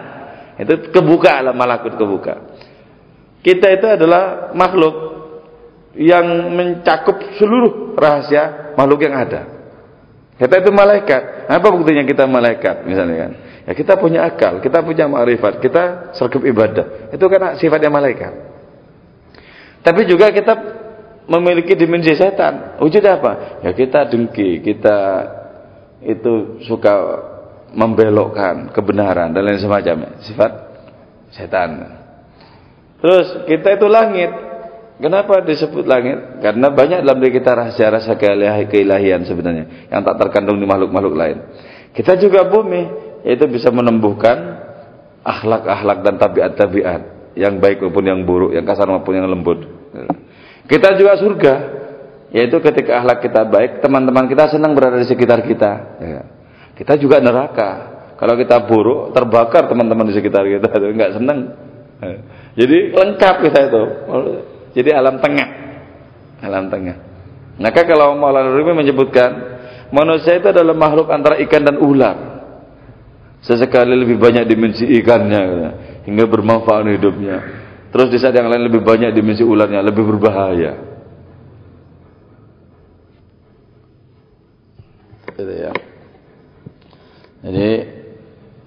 [0.57, 2.57] itu kebuka alam malakut kebuka
[3.47, 5.17] kita itu adalah makhluk
[5.97, 9.49] yang mencakup seluruh rahasia makhluk yang ada.
[10.37, 11.49] Kita itu malaikat.
[11.49, 13.33] Apa buktinya kita malaikat misalnya kan?
[13.67, 17.15] Ya kita punya akal, kita punya ma'rifat, kita sergap ibadah.
[17.15, 18.56] Itu kan sifatnya malaikat.
[19.87, 20.55] Tapi juga kita
[21.31, 22.75] memiliki dimensi setan.
[22.83, 23.63] Wujud apa?
[23.63, 24.99] Ya kita dengki, kita
[26.03, 26.95] itu suka
[27.71, 30.19] membelokkan kebenaran dan lain semacamnya.
[30.27, 30.51] Sifat
[31.31, 32.03] setan.
[32.99, 34.35] Terus kita itu langit.
[34.97, 36.41] Kenapa disebut langit?
[36.43, 38.17] Karena banyak dalam diri kita rahasia-rahasia
[38.67, 41.37] keilahian sebenarnya yang tak terkandung di makhluk-makhluk lain.
[41.93, 42.89] Kita juga bumi,
[43.23, 44.57] yaitu bisa menumbuhkan
[45.21, 47.01] akhlak-akhlak dan tabiat-tabiat
[47.37, 49.76] yang baik maupun yang buruk, yang kasar maupun yang lembut.
[50.67, 51.55] Kita juga surga,
[52.35, 55.73] yaitu ketika akhlak kita baik, teman-teman kita senang berada di sekitar kita.
[56.03, 56.23] Ya.
[56.75, 57.95] Kita juga neraka.
[58.17, 61.39] Kalau kita buruk, terbakar teman-teman di sekitar kita, enggak senang.
[62.03, 62.19] Ya.
[62.65, 63.83] Jadi lengkap kita itu.
[64.77, 65.49] Jadi alam tengah.
[66.45, 66.97] Alam tengah.
[67.57, 69.31] Maka kalau Maulana Rumi menyebutkan
[69.89, 72.17] manusia itu adalah makhluk antara ikan dan ular.
[73.41, 75.43] Sesekali lebih banyak dimensi ikannya
[76.05, 77.66] hingga bermanfaat hidupnya.
[77.91, 80.73] Terus di saat yang lain lebih banyak dimensi ularnya, lebih berbahaya.
[85.37, 85.73] Gitu ya.
[87.47, 87.71] Jadi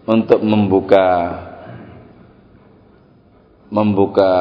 [0.08, 1.08] untuk membuka
[3.70, 4.34] membuka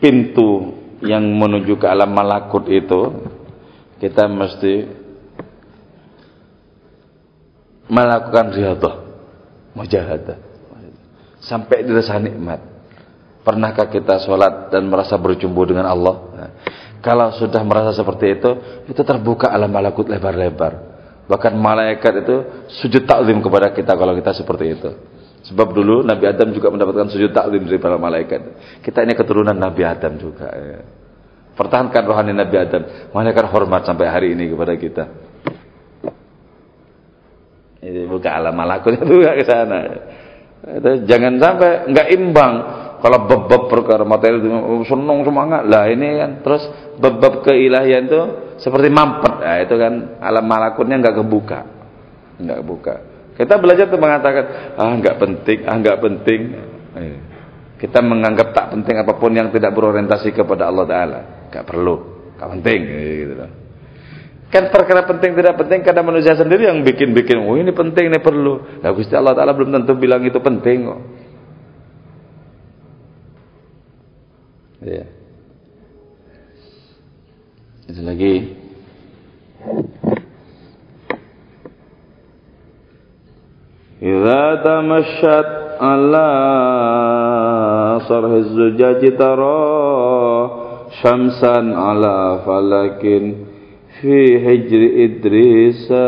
[0.00, 3.28] pintu yang menuju ke alam malakut itu
[4.00, 4.74] kita mesti
[7.90, 8.96] melakukan riyadhah
[9.76, 10.51] mujahadah
[11.42, 12.62] sampai dirasa nikmat
[13.42, 16.50] pernahkah kita sholat dan merasa berjumpa dengan Allah nah,
[17.02, 18.50] kalau sudah merasa seperti itu
[18.86, 20.94] itu terbuka alam malakut lebar-lebar
[21.26, 22.36] bahkan malaikat itu
[22.82, 24.90] sujud taklim kepada kita kalau kita seperti itu
[25.42, 28.40] Sebab dulu Nabi Adam juga mendapatkan sujud taklim dari para malaikat.
[28.78, 30.46] Kita ini keturunan Nabi Adam juga.
[30.54, 30.86] Ya.
[31.58, 32.82] Pertahankan rohani Nabi Adam.
[33.10, 35.04] Malaikat hormat sampai hari ini kepada kita.
[37.82, 39.80] Ini buka alam malakut itu ke sana.
[40.62, 42.54] Itu jangan sampai nggak imbang.
[43.02, 44.46] Kalau bab-bab perkara materi itu
[44.86, 46.30] senang semangat lah ini kan.
[46.46, 46.62] Terus
[47.02, 48.20] bab-bab keilahian itu
[48.62, 49.42] seperti mampet.
[49.42, 49.92] Nah, itu kan
[50.22, 51.60] alam malakutnya nggak kebuka.
[52.38, 52.94] Nggak kebuka.
[53.32, 54.44] Kita belajar untuk mengatakan,
[54.78, 56.40] ah nggak penting, ah nggak penting.
[56.94, 57.16] Eh,
[57.80, 61.96] kita menganggap tak penting apa pun yang tidak berorientasi kepada Allah Taala, nggak perlu,
[62.38, 63.50] nggak penting, eh, gitu loh.
[64.52, 68.84] Kan perkara penting tidak penting karena manusia sendiri yang bikin-bikin, oh ini penting, ini perlu.
[68.84, 71.00] Nah, Gusti Allah Ta'ala belum tentu bilang itu penting kok.
[74.84, 75.08] Ya.
[77.88, 78.34] Itu lagi.
[84.02, 85.48] Idza tamasyat
[85.80, 86.30] ala
[88.04, 89.64] sarhi zujaji tara
[91.00, 93.51] syamsan ala falakin
[94.02, 96.06] fi hijri idrisa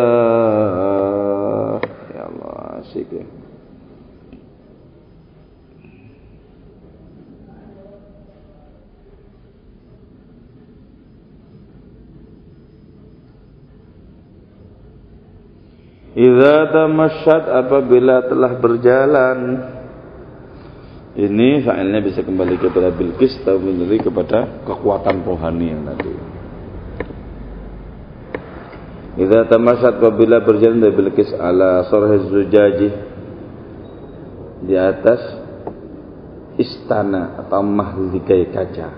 [2.10, 3.26] ya Allah asik ya
[16.14, 19.38] Iza tamasyad apabila telah berjalan
[21.18, 26.33] ini fa'ilnya bisa kembali kepada Bilqis atau kembali kepada kekuatan rohani yang tadi.
[29.14, 32.88] Iza tamasyad apabila berjalan dari Bilqis ala sorhe zujaji
[34.66, 35.22] di atas
[36.58, 38.90] istana atau mahligai kaca.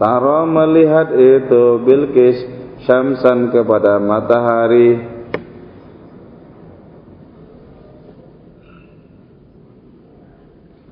[0.00, 2.48] Taro melihat itu Bilqis
[2.88, 4.96] syamsan kepada matahari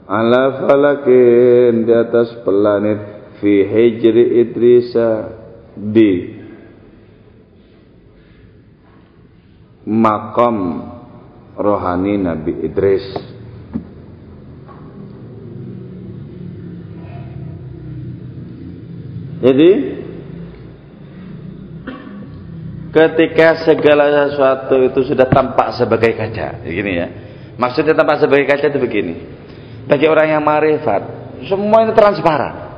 [0.05, 3.01] ala falakin di atas planet
[3.41, 5.33] fi hijri Idrisa
[5.81, 6.42] di
[9.87, 10.87] makam
[11.59, 13.07] rohani Nabi Idris.
[19.43, 19.71] Jadi
[22.95, 27.09] ketika segala sesuatu itu sudah tampak sebagai kaca begini ya.
[27.59, 29.15] Maksudnya tampak sebagai kaca itu begini.
[29.91, 31.03] Bagi orang yang marifat
[31.51, 32.71] semua ini transparan.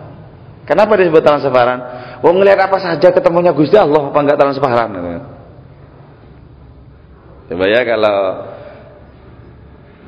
[0.65, 1.79] Kenapa disebut transparan?
[2.25, 4.89] Oh ngelihat apa saja ketemunya Gusti Allah apa enggak transparan
[7.51, 8.17] coba ya kalau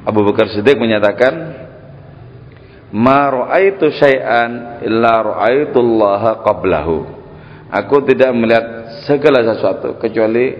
[0.06, 1.34] Abu Bakar Siddiq menyatakan
[2.94, 6.96] ma ra'aitu syai'an illa ra'aitullaha qablahu
[7.68, 8.66] aku tidak melihat
[9.04, 10.54] segala sesuatu kecuali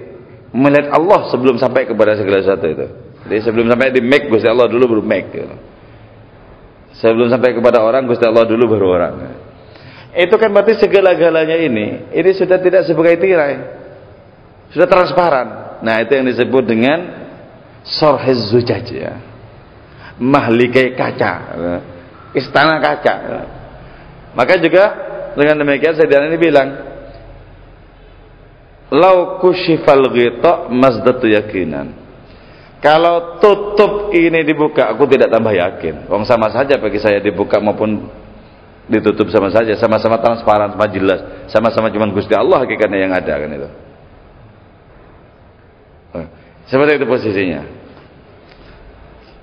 [0.51, 2.87] melihat Allah sebelum sampai kepada segala sesuatu itu
[3.27, 5.57] jadi sebelum sampai di make Gusti Allah dulu baru make gitu.
[6.97, 9.15] Sebelum sampai kepada orang, Gusti Allah dulu baru orang.
[10.17, 13.57] Itu kan berarti segala-galanya ini, ini sudah tidak sebagai tirai.
[14.73, 15.66] Sudah transparan.
[15.83, 16.99] Nah, itu yang disebut dengan
[17.85, 19.21] sorhez zujaj ya.
[20.17, 21.33] Mahlikai kaca.
[22.33, 23.15] Istana kaca.
[24.33, 24.85] Maka juga
[25.37, 26.69] dengan demikian saya ini bilang,
[28.87, 32.07] Lau kushifal ghita mazdatu yakinan
[32.87, 36.07] kalau tutup ini dibuka, aku tidak tambah yakin.
[36.07, 38.07] Wong sama saja bagi saya dibuka maupun
[38.87, 43.51] ditutup sama saja, sama-sama transparan, sama jelas, sama-sama cuma Gusti Allah hakikatnya yang ada kan
[43.51, 43.69] itu.
[46.67, 47.63] Seperti itu posisinya.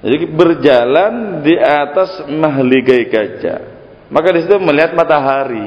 [0.04, 3.56] Jadi berjalan di atas mahligai kaca.
[4.12, 5.64] Maka di situ melihat matahari.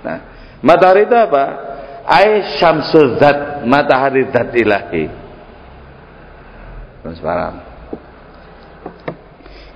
[0.00, 0.18] Nah,
[0.64, 1.44] matahari itu apa?
[2.08, 5.24] Ai syamsul zat, matahari zat ilahi
[7.04, 7.60] transparan.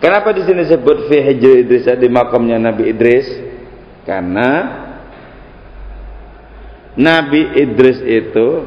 [0.01, 3.29] Kenapa di sini sebut fi hijri Idris di makamnya Nabi Idris?
[4.09, 4.51] Karena
[6.97, 8.65] Nabi Idris itu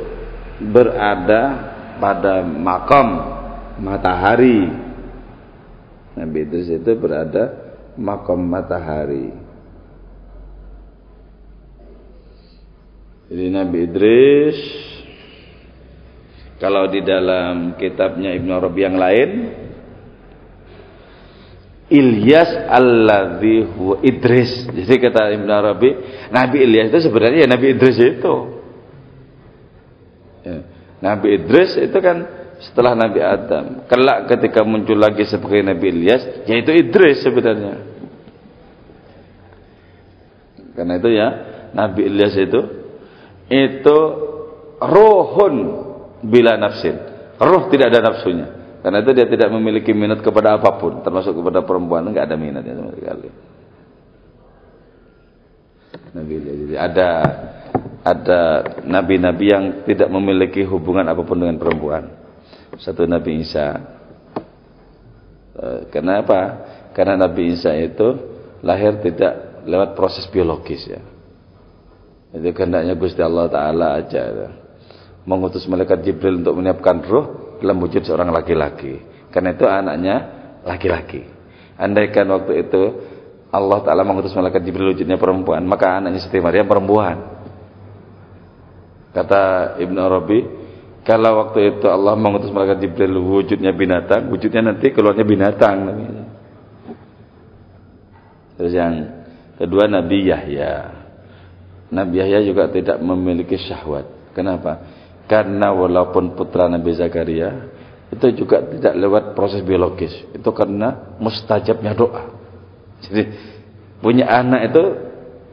[0.62, 1.71] berada
[2.02, 3.08] pada makam
[3.78, 4.66] matahari.
[6.18, 9.30] Nabi Idris itu berada makam matahari.
[13.32, 14.58] Jadi Nabi Idris
[16.60, 19.30] kalau di dalam kitabnya Ibnu Arabi yang lain
[21.92, 24.64] Ilyas alladzi huwa Idris.
[24.72, 25.90] Jadi kata Ibnu Arabi,
[26.32, 28.36] Nabi Ilyas itu sebenarnya ya Nabi Idris itu.
[30.48, 30.58] Ya.
[31.02, 33.90] Nabi Idris itu kan setelah Nabi Adam.
[33.90, 37.76] Kelak ketika muncul lagi sebagai Nabi Ilyas, yaitu Idris sebenarnya.
[40.78, 41.28] Karena itu ya,
[41.74, 42.62] Nabi Ilyas itu
[43.52, 43.98] itu
[44.80, 45.56] rohun
[46.22, 46.96] bila nafsin.
[47.42, 48.48] Roh tidak ada nafsunya.
[48.82, 52.78] Karena itu dia tidak memiliki minat kepada apa pun, termasuk kepada perempuan enggak ada minatnya
[52.78, 53.30] sama sekali.
[56.12, 57.10] Nabi jadi ada
[58.02, 62.10] ada nabi-nabi yang tidak memiliki hubungan apa pun dengan perempuan.
[62.82, 63.78] Satu Nabi Isa.
[65.54, 66.40] Eh, kenapa?
[66.98, 68.18] Karena Nabi Isa itu
[68.66, 71.02] lahir tidak lewat proses biologis ya.
[72.32, 74.24] Itu kehendaknya Gusti Allah Taala aja.
[74.24, 74.50] Ya
[75.26, 77.26] mengutus malaikat Jibril untuk menyiapkan ruh
[77.62, 79.02] dalam wujud seorang laki-laki.
[79.30, 80.16] Karena itu anaknya
[80.66, 81.22] laki-laki.
[81.78, 82.82] Andaikan waktu itu
[83.52, 87.41] Allah Ta'ala mengutus malaikat Jibril wujudnya perempuan, maka anaknya Siti Maryam perempuan.
[89.12, 90.40] Kata Ibn Arabi,
[91.04, 95.78] kalau waktu itu Allah mengutus malaikat Jibril wujudnya binatang, wujudnya nanti keluarnya binatang.
[98.56, 98.94] Terus yang
[99.58, 100.74] kedua Nabi Yahya.
[101.92, 104.32] Nabi Yahya juga tidak memiliki syahwat.
[104.32, 104.86] Kenapa?
[105.28, 107.68] Karena walaupun putra Nabi Zakaria
[108.12, 110.12] itu juga tidak lewat proses biologis.
[110.32, 112.32] Itu karena mustajabnya doa.
[113.02, 113.24] Jadi
[114.00, 114.84] punya anak itu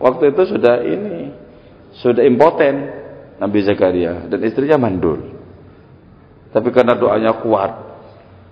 [0.03, 1.33] waktu itu sudah ini
[2.05, 2.98] sudah impoten
[3.39, 5.39] Nabi Zakaria dan istrinya mandul.
[6.51, 7.73] Tapi karena doanya kuat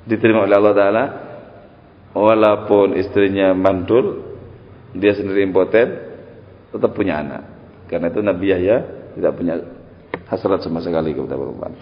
[0.06, 1.04] diterima oleh Allah Taala,
[2.14, 4.22] walaupun istrinya mandul,
[4.94, 5.88] dia sendiri impoten,
[6.70, 7.42] tetap punya anak.
[7.90, 8.76] Karena itu Nabi Yahya
[9.18, 9.54] tidak punya
[10.30, 11.72] hasrat sama sekali kepada perempuan.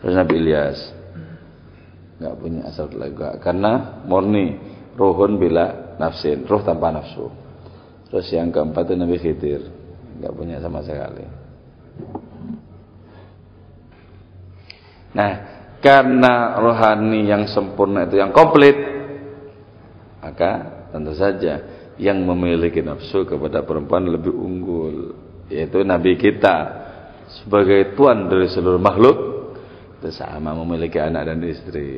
[0.00, 0.78] Terus Nabi Ilyas
[2.20, 4.56] nggak punya hasrat lagi karena murni
[4.94, 7.28] rohun bila nafsin, roh tanpa nafsu.
[8.08, 9.62] Terus yang keempat itu Nabi Khidir
[10.22, 11.43] nggak punya sama sekali.
[15.14, 15.32] Nah,
[15.78, 18.74] karena rohani yang sempurna itu yang komplit,
[20.18, 20.50] maka
[20.90, 21.60] tentu saja
[22.00, 25.14] yang memiliki nafsu kepada perempuan lebih unggul,
[25.46, 26.82] yaitu Nabi kita
[27.42, 29.16] sebagai tuan dari seluruh makhluk
[30.00, 31.88] itu sama memiliki anak dan istri.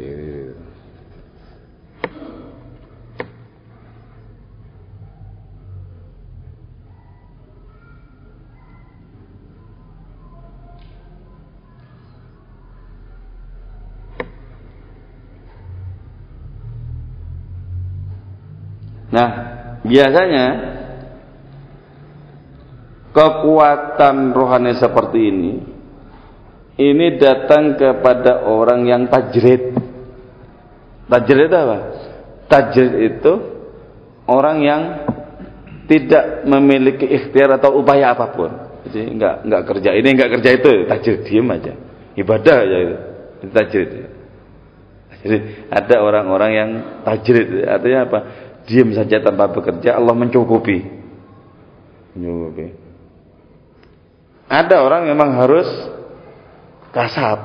[19.87, 20.47] Biasanya
[23.17, 25.53] kekuatan rohani seperti ini
[26.77, 29.73] ini datang kepada orang yang tajrid.
[31.09, 31.79] Tajrid apa?
[32.53, 33.33] Tajrid itu
[34.29, 34.83] orang yang
[35.89, 38.53] tidak memiliki ikhtiar atau upaya apa pun.
[38.87, 41.73] Jadi enggak enggak kerja ini enggak kerja itu, tajrid diam aja.
[42.13, 42.97] Ibadah aja itu.
[43.41, 43.89] Itu tajrid.
[45.17, 45.37] Jadi
[45.73, 46.71] ada orang-orang yang
[47.09, 48.19] tajrid artinya apa?
[48.67, 50.83] Diam saja tanpa bekerja Allah mencukupi.
[52.19, 52.67] Mencukupi.
[54.47, 55.67] Ada orang memang harus
[56.95, 57.39] kasab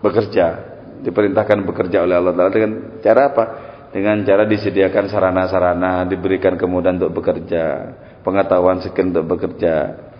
[0.00, 0.68] bekerja.
[1.00, 3.44] Diperintahkan bekerja oleh Allah Taala dengan cara apa?
[3.90, 9.74] Dengan cara disediakan sarana-sarana diberikan kemudahan untuk bekerja pengetahuan skill untuk bekerja.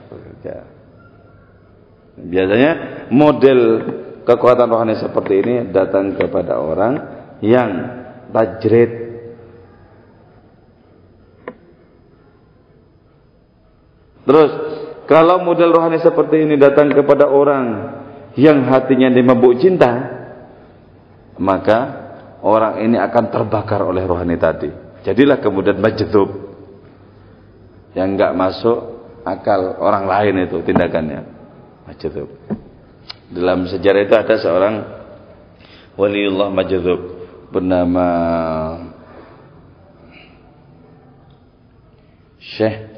[0.09, 0.57] Bekerja.
[2.21, 2.73] Biasanya
[3.13, 3.61] model
[4.29, 6.93] kekuatan rohani seperti ini datang kepada orang
[7.41, 7.71] yang
[8.35, 9.00] tajrid
[14.31, 14.51] Terus
[15.11, 17.99] kalau model rohani seperti ini datang kepada orang
[18.39, 19.91] yang hatinya dimabuk cinta,
[21.35, 21.79] maka
[22.47, 24.71] orang ini akan terbakar oleh rohani tadi.
[25.03, 26.31] Jadilah kemudian majdub
[27.99, 31.27] yang enggak masuk akal orang lain itu tindakannya.
[31.91, 32.31] Majdub.
[33.35, 34.75] Dalam sejarah itu ada seorang
[35.99, 37.19] waliullah majdub
[37.51, 38.07] bernama
[42.39, 42.90] Syekh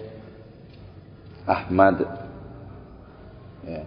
[1.47, 1.97] Ahmad
[3.65, 3.83] ya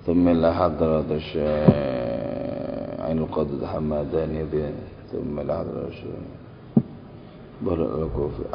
[0.00, 4.42] ثم إلى حضرة الشيخ عين القدد حماداني
[5.12, 6.24] ثم إلى حضرة الشيخ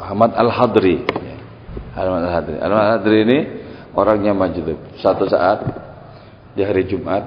[0.02, 1.06] Ahmad Al-Hadri
[1.94, 3.38] Ahmad Al-Hadri Ahmad Al-Hadri ini
[3.94, 5.62] orangnya majdub satu saat
[6.58, 7.22] di hari Jumat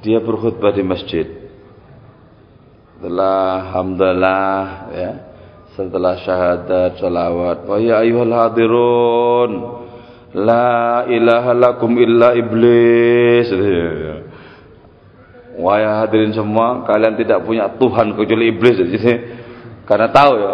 [0.00, 1.28] dia berkhutbah di masjid
[2.96, 4.64] setelah hamdalah
[4.96, 5.10] ya
[5.75, 9.51] setelah syahadat salawat wa ya ayyuhal hadirun
[10.31, 13.47] la ilaha lakum illa iblis.
[15.55, 18.75] Wahai hadirin semua kalian tidak punya Tuhan kecuali iblis.
[18.75, 19.11] Jadi
[19.87, 20.53] karena tahu ya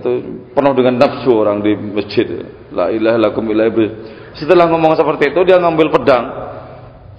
[0.00, 0.10] itu
[0.56, 2.24] penuh dengan nafsu orang di masjid.
[2.72, 3.92] La ilaha lakum illa iblis.
[4.36, 6.24] Setelah ngomong seperti itu dia ngambil pedang.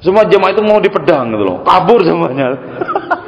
[0.02, 1.58] Semua jemaah itu mau dipedang gitu loh.
[1.66, 2.54] Kabur semuanya.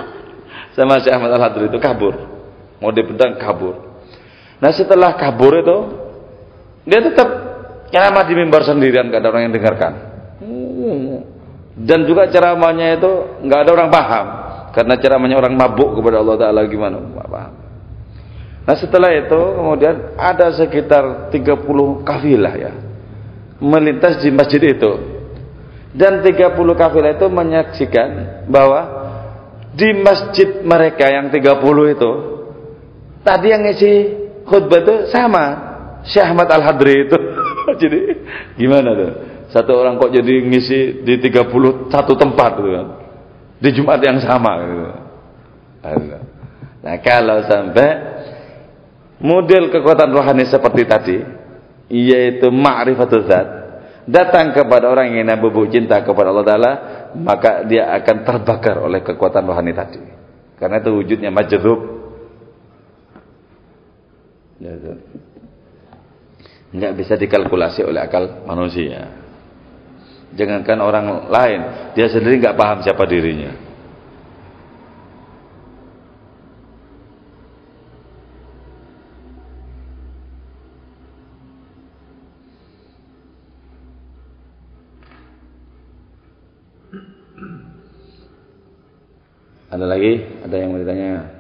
[0.78, 2.37] Sama Syekh Ahmad Al-Hadri itu kabur
[2.80, 3.88] mau dipedang kabur
[4.58, 5.78] Nah setelah kabur itu
[6.88, 7.28] dia tetap
[7.94, 9.94] ceramah di mimbar sendirian, gak ada orang yang dengarkan.
[11.78, 13.12] Dan juga ceramahnya itu
[13.46, 14.26] nggak ada orang paham
[14.74, 16.98] karena ceramahnya orang mabuk kepada Allah Taala gimana?
[16.98, 17.54] Gak paham.
[18.66, 22.74] Nah setelah itu kemudian ada sekitar 30 kafilah ya
[23.62, 24.92] melintas di masjid itu
[25.94, 28.10] dan 30 kafilah itu menyaksikan
[28.50, 28.82] bahwa
[29.78, 32.37] di masjid mereka yang 30 itu
[33.28, 33.94] tadi yang ngisi
[34.48, 35.46] khutbah itu sama.
[36.08, 37.18] Syekh Ahmad Al-Hadri itu.
[37.84, 38.00] Jadi
[38.56, 39.12] gimana tuh?
[39.52, 42.88] Satu orang kok jadi ngisi di 31 tempat gitu kan.
[43.64, 44.88] Di Jumat yang sama gitu.
[46.84, 47.90] nah kalau sampai
[49.24, 51.18] model kekuatan rohani seperti tadi
[51.88, 53.48] yaitu ma'rifatul zat
[54.04, 56.72] datang kepada orang yang ingin bubuk cinta kepada Allah Ta'ala
[57.16, 60.00] maka dia akan terbakar oleh kekuatan rohani tadi.
[60.60, 61.97] Karena itu wujudnya majdzub
[64.58, 64.96] Ya, ya.
[66.74, 69.08] Nggak bisa dikalkulasi oleh akal manusia.
[70.36, 71.60] Jangankan orang lain,
[71.96, 73.56] dia sendiri nggak paham siapa dirinya.
[89.68, 90.14] Ada lagi?
[90.42, 91.37] Ada yang mau ditanya?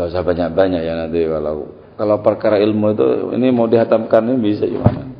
[0.00, 4.64] Enggak usah banyak-banyak ya nanti kalau kalau perkara ilmu itu ini mau dihatamkan ini bisa
[4.64, 5.12] gimana?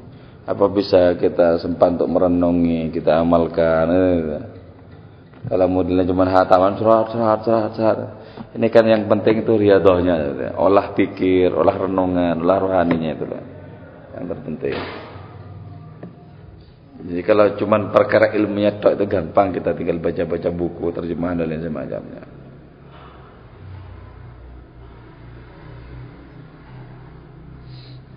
[0.48, 3.92] Apa bisa kita sempat untuk merenungi, kita amalkan?
[3.92, 4.40] Eh,
[5.52, 7.96] kalau modelnya cuma hataman surat surat surat surat.
[8.56, 13.24] Ini kan yang penting itu riadohnya, olah pikir, olah renungan, olah rohaninya itu
[14.16, 14.80] yang terpenting.
[17.04, 22.39] Jadi kalau cuma perkara ilmiah itu gampang kita tinggal baca-baca buku, terjemahan dan lain semacamnya.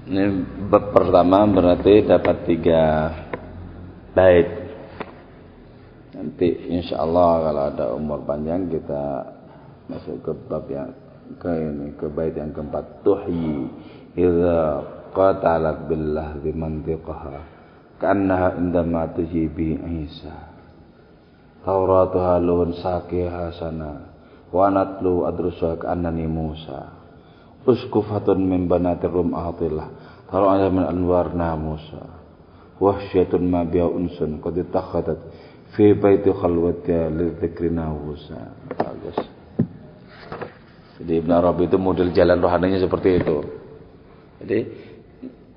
[0.03, 0.23] Ini
[0.67, 3.07] bab pertama berarti dapat tiga
[4.11, 4.47] bait.
[6.11, 9.23] Nanti insya Allah kalau ada umur panjang kita
[9.87, 10.91] masuk ke bab yang
[11.39, 12.99] ke ini ke bait yang keempat.
[13.07, 13.71] Tuhyi
[14.19, 14.83] idza
[15.15, 17.39] qatalat billah bi mantiqaha
[18.03, 20.51] kannaha indama tujibi Isa.
[21.63, 24.11] Tauratuha luhun sakiha sana
[24.51, 25.23] wa natlu
[25.87, 27.02] annani Musa
[27.63, 29.87] uskufatun min banatir rum ahatillah
[30.27, 32.19] taruh ada min anwar namusa
[32.81, 35.19] wahsyatun ma biya unsun qad takhadat
[35.73, 38.39] fi baiti khalwatya li dzikri nawusa
[38.77, 39.17] bagus.
[41.01, 43.37] Jadi Ibn Arabi itu model jalan rohaninya seperti itu.
[44.43, 44.59] Jadi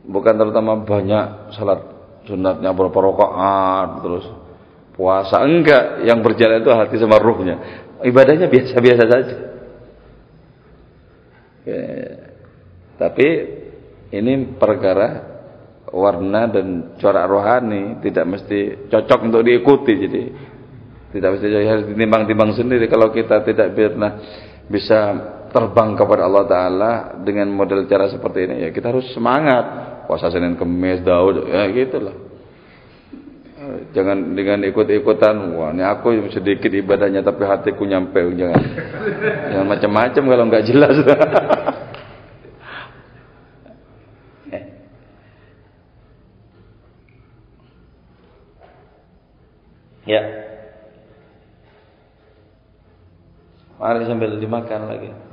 [0.08, 1.80] bukan terutama banyak salat
[2.24, 4.26] sunatnya berapa rakaat terus
[4.96, 5.44] puasa.
[5.44, 7.84] Enggak yang berjalan itu hati sama ruhnya.
[8.00, 9.34] Ibadahnya biasa-biasa saja
[12.96, 13.28] tapi
[14.14, 15.08] ini perkara
[15.90, 20.22] warna dan corak rohani tidak mesti cocok untuk diikuti jadi
[21.16, 22.90] tidak mesti harus ditimbang-timbang sendiri.
[22.90, 24.20] Kalau kita tidak pernah
[24.68, 24.98] bisa
[25.54, 26.92] terbang kepada Allah Taala
[27.22, 29.94] dengan model cara seperti ini ya kita harus semangat.
[30.06, 32.25] Puasa Senin Kemis Daud ya gitulah
[33.92, 35.56] jangan dengan ikut-ikutan.
[35.56, 38.62] Wah ini aku sedikit ibadahnya tapi hatiku nyampe jangan.
[39.52, 40.96] Jangan macam-macam kalau nggak jelas.
[44.46, 44.62] Eh.
[50.06, 50.22] ya.
[53.82, 55.25] Mari sambil dimakan lagi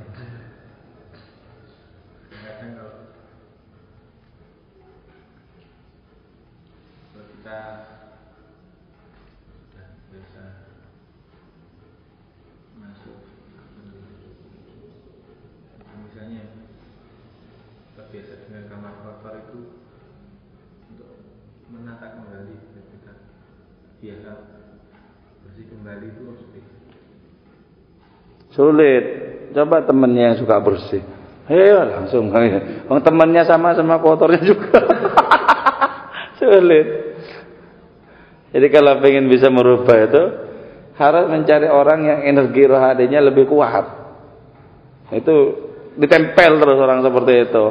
[28.54, 29.04] Sulit.
[29.54, 31.02] Coba temennya yang suka bersih.
[31.50, 32.30] Ayo langsung.
[32.88, 34.80] Wong temannya sama sama kotornya juga.
[36.40, 36.86] Sulit.
[38.54, 40.22] Jadi kalau pengen bisa merubah itu
[40.94, 43.86] harus mencari orang yang energi rohaninya lebih kuat.
[45.10, 45.34] Itu
[45.98, 47.66] ditempel terus orang seperti itu.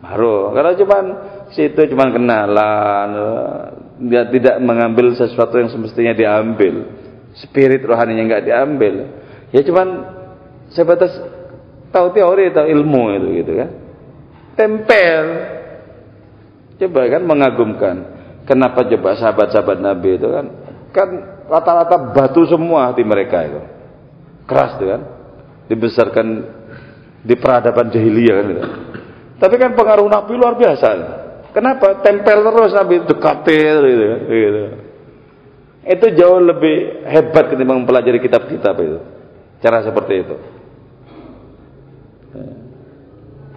[0.00, 0.56] Baru.
[0.56, 1.04] Kalau cuman
[1.52, 3.10] situ cuman kenalan,
[3.98, 6.86] dia tidak mengambil sesuatu yang semestinya diambil.
[7.38, 8.94] Spirit rohaninya nggak diambil
[9.54, 9.88] Ya cuman
[10.72, 11.12] sebatas
[11.88, 13.70] tahu teori, tahu ilmu itu gitu kan.
[14.54, 15.24] Tempel.
[16.78, 17.96] Coba kan mengagumkan.
[18.46, 20.46] Kenapa coba sahabat-sahabat Nabi itu kan
[20.88, 21.08] kan
[21.48, 23.60] rata-rata batu semua hati mereka itu.
[24.46, 25.02] Keras tuh kan.
[25.68, 26.26] Dibesarkan
[27.24, 28.62] di peradaban jahiliyah kan gitu.
[29.38, 30.88] Tapi kan pengaruh Nabi luar biasa.
[31.52, 32.04] Kenapa?
[32.04, 34.62] Tempel terus Nabi dekatin gitu, gitu.
[35.88, 38.98] Itu jauh lebih hebat ketimbang mempelajari kitab-kitab itu.
[39.64, 40.36] Cara seperti itu.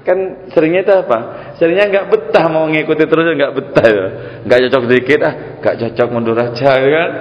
[0.01, 1.17] Kan seringnya itu apa?
[1.61, 4.05] Seringnya nggak betah mau ngikuti terus nggak betah ya.
[4.47, 7.11] Nggak cocok dikit ah, nggak cocok mundur aja ya kan.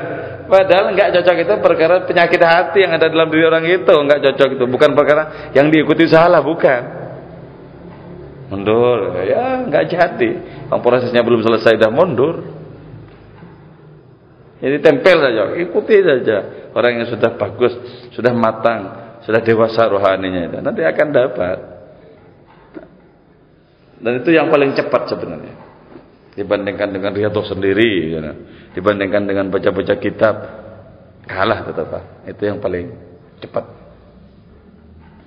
[0.49, 4.49] Padahal nggak cocok itu perkara penyakit hati yang ada dalam diri orang itu nggak cocok
[4.57, 4.65] itu.
[4.65, 7.00] Bukan perkara yang diikuti salah, bukan.
[8.51, 10.31] Mundur, ya nggak jadi.
[10.67, 12.43] Yang prosesnya belum selesai dah mundur.
[14.61, 17.73] Jadi tempel saja, ikuti saja orang yang sudah bagus,
[18.13, 18.81] sudah matang,
[19.25, 21.59] sudah dewasa rohaninya itu nanti akan dapat.
[24.01, 25.55] Dan itu yang paling cepat sebenarnya.
[26.37, 28.33] Dibandingkan dengan riyadhah sendiri, ya.
[28.73, 30.35] dibandingkan dengan baca-baca kitab,
[31.29, 32.25] kalah tetap.
[32.25, 32.97] Itu yang paling
[33.45, 33.65] cepat.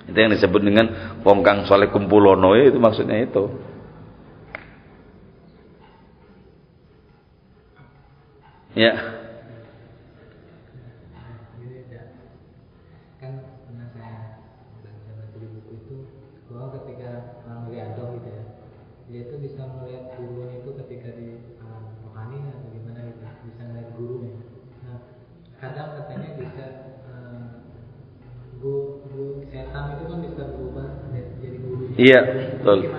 [0.04, 0.86] Itu yang disebut dengan
[1.24, 3.48] wong kang soleh kumpulono itu maksudnya itu.
[8.74, 9.23] Ya.
[31.94, 32.20] Iya,
[32.58, 32.90] betul.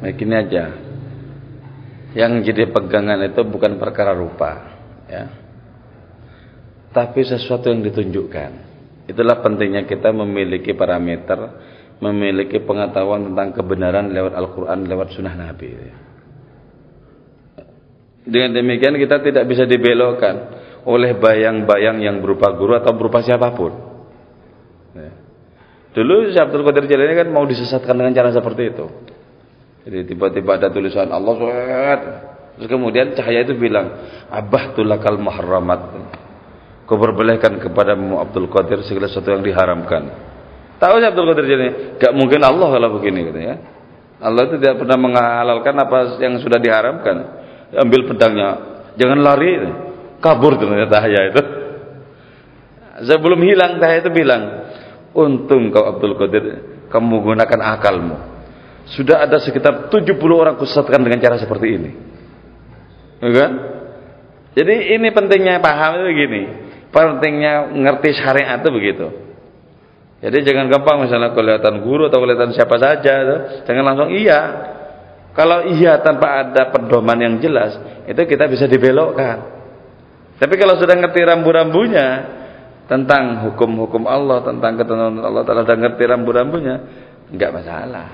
[0.00, 0.64] Baik ini aja.
[2.12, 4.76] Yang jadi pegangan itu bukan perkara rupa,
[5.08, 5.30] ya.
[6.92, 8.50] Tapi sesuatu yang ditunjukkan.
[9.08, 11.38] Itulah pentingnya kita memiliki parameter,
[12.00, 15.70] memiliki pengetahuan tentang kebenaran lewat Al-Quran, lewat Sunnah Nabi.
[18.22, 20.34] Dengan demikian kita tidak bisa dibelokkan
[20.86, 23.91] oleh bayang-bayang yang berupa guru atau berupa siapa pun.
[25.92, 28.86] Dulu Syekh Abdul Qadir Jalani kan mau disesatkan dengan cara seperti itu.
[29.84, 32.04] Jadi tiba-tiba ada tulisan Allah SWT.
[32.56, 33.92] Terus kemudian cahaya itu bilang,
[34.32, 35.80] Abah tulakal muharramat.
[36.88, 40.02] Kau berbelehkan kepadamu Abdul Qadir segala sesuatu yang diharamkan.
[40.80, 41.72] Tahu Syekh Abdul Qadir Jalani?
[42.00, 43.54] Gak mungkin Allah kalau begini gitu ya.
[44.22, 47.16] Allah itu tidak pernah menghalalkan apa yang sudah diharamkan.
[47.74, 48.48] Ambil pedangnya,
[48.96, 49.52] jangan lari.
[50.22, 51.42] Kabur ternyata cahaya itu.
[53.02, 54.42] Sebelum hilang cahaya itu bilang,
[55.12, 56.44] untung kau Abdul Qadir,
[56.88, 58.16] kamu menggunakan akalmu.
[58.92, 61.90] Sudah ada sekitar 70 orang kusatkan dengan cara seperti ini.
[63.22, 63.52] Ya kan?
[64.52, 66.42] Jadi ini pentingnya paham itu begini.
[66.92, 69.06] Pentingnya ngerti syariat itu begitu.
[70.22, 73.36] Jadi jangan gampang misalnya kelihatan guru atau kelihatan siapa saja, itu.
[73.66, 74.40] jangan langsung iya.
[75.32, 79.40] Kalau iya tanpa ada pedoman yang jelas, itu kita bisa dibelokkan.
[80.36, 82.06] Tapi kalau sudah ngerti rambu-rambunya
[82.90, 86.76] tentang hukum-hukum Allah, tentang ketentuan Allah Taala dan ngerti rambu-rambunya,
[87.30, 88.08] enggak masalah.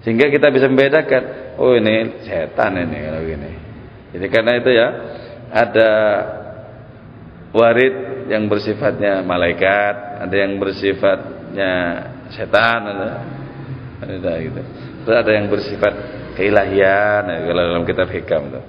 [0.00, 3.50] Sehingga kita bisa membedakan, oh ini setan ini kalau gini.
[4.16, 4.88] Jadi karena itu ya
[5.52, 5.90] ada
[7.52, 11.72] warid yang bersifatnya malaikat, ada yang bersifatnya
[12.32, 13.08] setan, ada,
[14.00, 14.60] ada gitu.
[15.04, 15.94] Terus ada yang bersifat
[16.38, 18.62] keilahian kalau dalam kitab hikam itu.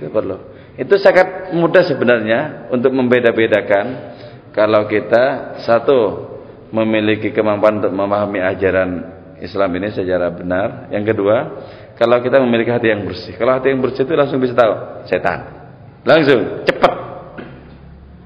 [0.00, 0.38] Itu perlu.
[0.76, 4.16] Itu sangat mudah sebenarnya untuk membeda-bedakan
[4.56, 6.28] kalau kita satu
[6.72, 8.90] memiliki kemampuan untuk memahami ajaran
[9.42, 10.88] Islam ini secara benar.
[10.88, 11.36] Yang kedua,
[12.00, 13.36] kalau kita memiliki hati yang bersih.
[13.36, 14.72] Kalau hati yang bersih itu langsung bisa tahu
[15.04, 15.38] setan.
[16.08, 16.92] Langsung, cepat.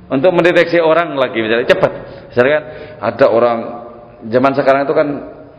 [0.06, 1.92] Untuk mendeteksi orang lagi misalnya cepat.
[2.30, 2.64] Misalnya kan
[3.10, 3.58] ada orang
[4.30, 5.08] zaman sekarang itu kan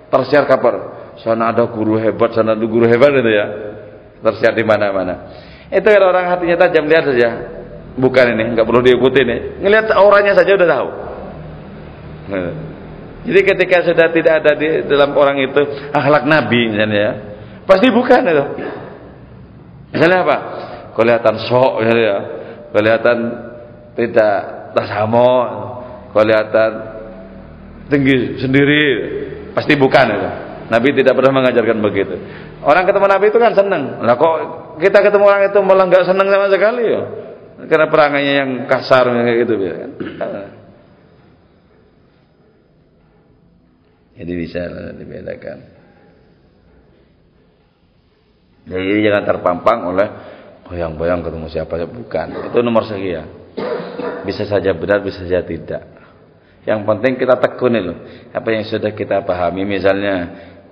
[0.07, 3.45] tersiar kabar sana ada guru hebat, sana ada guru hebat itu ya.
[4.21, 5.45] Tersiar di mana-mana.
[5.67, 7.29] Itu kalau orang hatinya tajam lihat saja.
[7.97, 9.39] Bukan ini, nggak perlu diikuti nih.
[9.65, 10.89] Ngelihat orangnya saja udah tahu.
[12.27, 12.53] Nah.
[13.27, 15.59] Jadi ketika sudah tidak ada di dalam orang itu
[15.91, 17.11] akhlak Nabi misalnya ya,
[17.67, 18.45] pasti bukan itu.
[19.91, 20.37] Misalnya apa?
[20.95, 22.17] Kelihatan sok ya,
[22.71, 23.17] kelihatan
[23.99, 24.35] tidak
[24.71, 25.33] tasamo,
[26.15, 26.71] kelihatan
[27.91, 28.83] tinggi sendiri,
[29.51, 30.29] pasti bukan itu.
[30.67, 32.15] Nabi tidak pernah mengajarkan begitu.
[32.59, 33.83] Orang ketemu Nabi itu kan senang.
[34.03, 34.35] Lah kok
[34.83, 37.01] kita ketemu orang itu malah nggak senang sama sekali ya?
[37.65, 39.75] Karena perangainya yang kasar kayak gitu ya.
[44.17, 44.61] Jadi bisa
[44.97, 45.57] dibedakan.
[48.67, 50.07] Jadi jangan terpampang oleh
[50.67, 52.51] bayang-bayang ketemu siapa bukan.
[52.51, 53.31] Itu nomor sekian.
[54.27, 55.87] Bisa saja benar, bisa saja tidak.
[56.67, 57.97] Yang penting kita tekuni loh.
[58.35, 60.15] Apa yang sudah kita pahami misalnya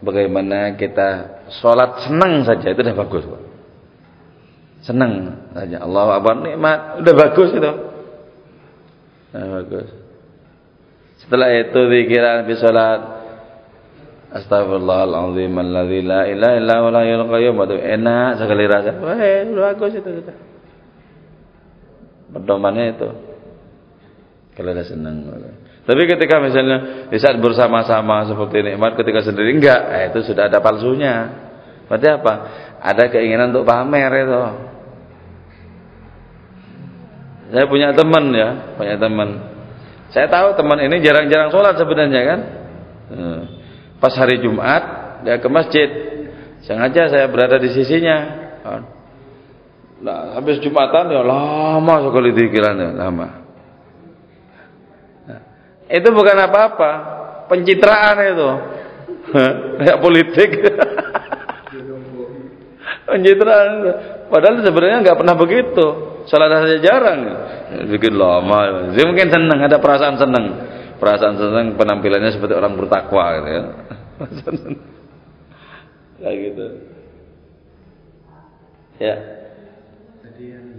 [0.05, 3.41] bagaimana kita sholat senang saja itu sudah bagus Pak.
[4.85, 5.11] senang
[5.57, 5.81] saja.
[5.81, 7.71] Allah Akbar nikmat udah bagus itu.
[9.33, 9.89] Udah bagus.
[11.25, 13.01] Setelah itu pikiran di sholat
[14.35, 17.55] Astagfirullahaladzim Alladzi la ilaha illa wa la qayyum.
[17.65, 19.17] Itu enak sekali rasa Wah
[19.73, 20.37] bagus itu sudah
[22.35, 23.09] Pedomannya itu.
[24.53, 25.23] Kalau ada senang
[25.85, 30.57] tapi ketika misalnya di saat bersama-sama seperti nikmat ketika sendiri enggak, eh, itu sudah ada
[30.57, 31.29] palsunya.
[31.85, 32.33] Berarti apa?
[32.81, 34.41] Ada keinginan untuk pamer itu.
[37.53, 39.29] Saya punya teman ya, punya teman.
[40.09, 42.39] Saya tahu teman ini jarang-jarang sholat sebenarnya kan.
[43.13, 43.41] Eh,
[44.01, 44.83] pas hari Jumat
[45.21, 45.89] dia ke masjid,
[46.65, 48.17] sengaja saya berada di sisinya.
[50.01, 53.44] Nah, habis Jumatan ya lama sekali pikirannya, lama.
[55.85, 56.91] Itu bukan apa-apa,
[57.45, 58.49] pencitraan itu.
[59.81, 60.49] Kayak politik.
[63.05, 63.71] pencitraan.
[64.27, 65.85] Padahal sebenarnya nggak pernah begitu.
[66.25, 67.19] Salah saja jarang.
[67.85, 68.89] Bikin lama.
[68.97, 70.45] Dia mungkin senang, ada perasaan senang.
[70.97, 73.63] Perasaan senang penampilannya seperti orang bertakwa gitu ya.
[76.25, 76.65] Kayak gitu.
[78.95, 79.15] Ya.
[80.23, 80.75] Tadi yang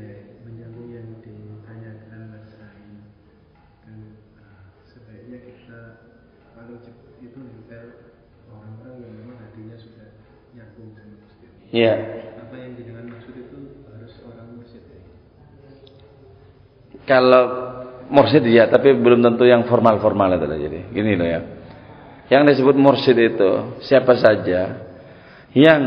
[11.74, 11.94] Iya.
[12.46, 13.58] Apa yang dengan maksud itu
[13.90, 15.00] harus orang mursyid ya?
[17.06, 17.44] Kalau
[18.10, 20.80] mursyid ya, tapi belum tentu yang formal-formal itu lah jadi.
[20.94, 21.40] Gini loh ya.
[22.26, 23.50] Yang disebut mursyid itu
[23.86, 24.82] siapa saja
[25.54, 25.80] yang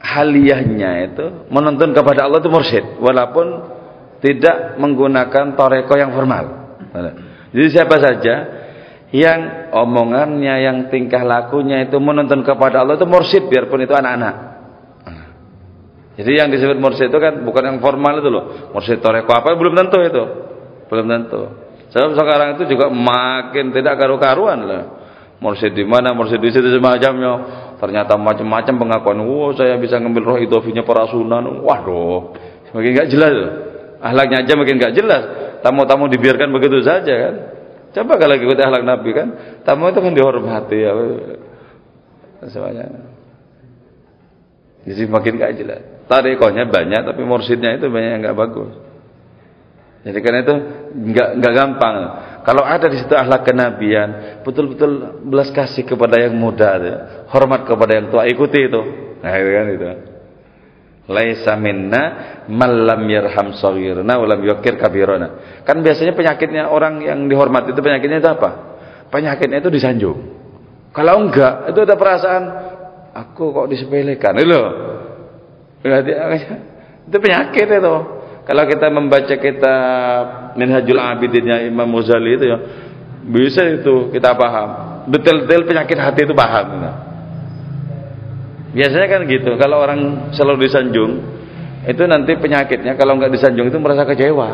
[0.00, 3.46] haliyahnya itu menuntun kepada Allah itu mursyid walaupun
[4.24, 6.76] tidak menggunakan toreko yang formal.
[7.52, 8.34] Jadi siapa saja
[9.10, 14.34] yang omongannya, yang tingkah lakunya itu menuntun kepada Allah itu mursyid biarpun itu anak-anak.
[16.20, 18.44] Jadi yang disebut mursyid itu kan bukan yang formal itu loh.
[18.76, 20.24] Mursyid toreko apa belum tentu itu.
[20.92, 21.48] Belum tentu.
[21.96, 24.82] Sebab sekarang itu juga makin tidak karu-karuan lah.
[25.40, 27.32] Mursyid di mana, mursyid di situ semacamnya.
[27.80, 29.16] Ternyata macam-macam pengakuan.
[29.24, 31.64] Wah, saya bisa ngambil roh idofinya para sunan.
[31.64, 32.36] Waduh,
[32.76, 33.32] makin gak jelas.
[34.04, 35.24] Ahlaknya aja makin gak jelas.
[35.64, 37.34] Tamu-tamu dibiarkan begitu saja kan.
[37.96, 39.28] Coba kalau ikut ahlak Nabi kan,
[39.64, 40.92] tamu itu kan dihormati ya.
[42.52, 42.86] Semuanya.
[44.84, 45.99] Jadi makin gak jelas.
[46.10, 48.90] Tarikohnya banyak tapi mursidnya itu banyak yang gak bagus.
[50.00, 50.54] Jadi karena itu
[51.12, 51.96] nggak nggak gampang.
[52.40, 56.96] Kalau ada di situ akhlak kenabian, betul-betul belas kasih kepada yang muda, ya.
[57.28, 58.80] hormat kepada yang tua, ikuti itu.
[59.20, 59.86] Nah itu kan itu.
[61.10, 62.02] Laisa minna
[62.48, 65.62] malam yarham saghirna wa lam yukir kabirana.
[65.68, 68.50] Kan biasanya penyakitnya orang yang dihormati itu penyakitnya itu apa?
[69.12, 70.18] Penyakitnya itu disanjung.
[70.96, 72.42] Kalau enggak, itu ada perasaan
[73.12, 74.32] aku kok disepelekan.
[74.40, 74.60] Itu
[75.84, 76.00] loh.
[77.08, 77.96] Itu penyakit itu.
[78.40, 80.22] Kalau kita membaca kitab
[80.58, 82.58] Minhajul Abidinnya Imam Muzali itu ya,
[83.22, 84.70] bisa itu kita paham.
[85.06, 86.66] Detail-detail penyakit hati itu paham.
[86.82, 86.96] Nah.
[88.74, 89.54] Biasanya kan gitu.
[89.54, 91.12] Kalau orang selalu disanjung,
[91.86, 94.48] itu nanti penyakitnya kalau nggak disanjung itu merasa kecewa.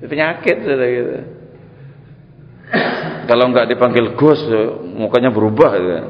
[0.00, 1.12] Itu penyakit sudah gitu.
[3.24, 4.40] Kalau nggak dipanggil Gus,
[4.84, 6.00] mukanya berubah gitu.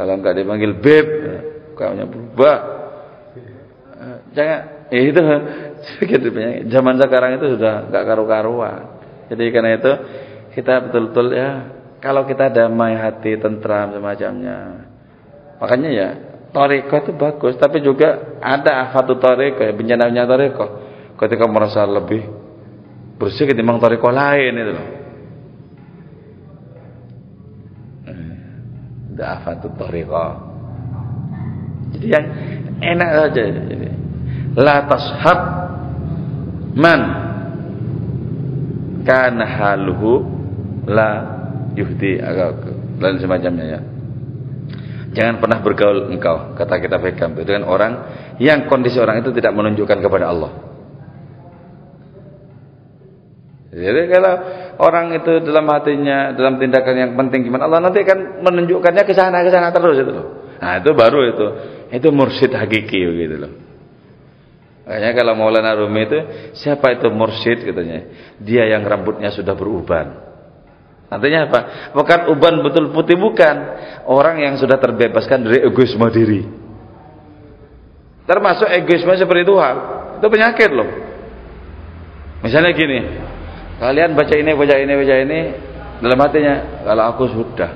[0.00, 1.06] Kalau nggak dipanggil Beb,
[1.76, 2.56] mukanya berubah.
[4.32, 5.20] Jangan, ya itu
[6.16, 6.28] gitu
[6.72, 8.96] Zaman sekarang itu sudah nggak karu-karuan.
[9.28, 9.92] Jadi karena itu
[10.56, 11.68] kita betul-betul ya
[12.00, 14.88] kalau kita damai hati, tentram semacamnya.
[15.60, 16.08] Makanya ya
[16.48, 20.66] toriko itu bagus, tapi juga ada afatu toriko ya bencananya toriko.
[21.20, 22.24] Ketika merasa lebih
[23.20, 24.99] bersih ketimbang toriko lain itu loh.
[29.20, 30.26] Ada afatu toriko.
[31.92, 32.24] Jadi yang
[32.80, 33.42] enak saja.
[34.56, 35.40] La tashab
[36.72, 37.00] man
[39.04, 40.24] kana haluhu
[40.88, 41.10] la
[41.76, 42.16] yuhdi
[42.96, 43.80] dan semacamnya ya.
[45.12, 47.92] Jangan pernah bergaul engkau, kata kita pegang dengan orang
[48.40, 50.52] yang kondisi orang itu tidak menunjukkan kepada Allah.
[53.68, 54.34] Jadi kalau
[54.80, 59.44] orang itu dalam hatinya, dalam tindakan yang penting gimana Allah nanti akan menunjukkannya ke sana
[59.44, 60.26] ke sana terus itu loh.
[60.60, 61.46] Nah, itu baru itu.
[61.92, 63.52] Itu mursyid hakiki gitu loh.
[64.88, 66.18] Makanya kalau Maulana Rumi itu
[66.56, 68.10] siapa itu mursyid katanya?
[68.40, 70.30] Dia yang rambutnya sudah beruban.
[71.10, 71.60] Artinya apa?
[71.94, 73.56] Bukan uban betul putih bukan.
[74.06, 76.42] Orang yang sudah terbebaskan dari egoisme diri.
[78.26, 79.74] Termasuk egoisme spiritual.
[80.22, 80.90] Itu penyakit loh.
[82.46, 83.00] Misalnya gini.
[83.80, 85.40] Kalian baca ini, baca ini, baca ini.
[86.04, 86.54] Dalam hatinya.
[86.84, 87.70] Kalau aku sudah.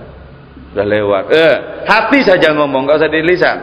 [0.71, 1.25] Sudah lewat.
[1.33, 1.55] Eh,
[1.89, 2.85] hati saja ngomong.
[2.85, 3.59] Gak usah di lisan.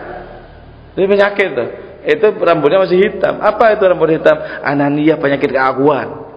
[0.98, 1.70] Itu penyakit tuh.
[2.02, 3.38] Itu rambutnya masih hitam.
[3.38, 4.34] Apa itu rambut hitam?
[4.66, 6.34] Anania penyakit keaguan.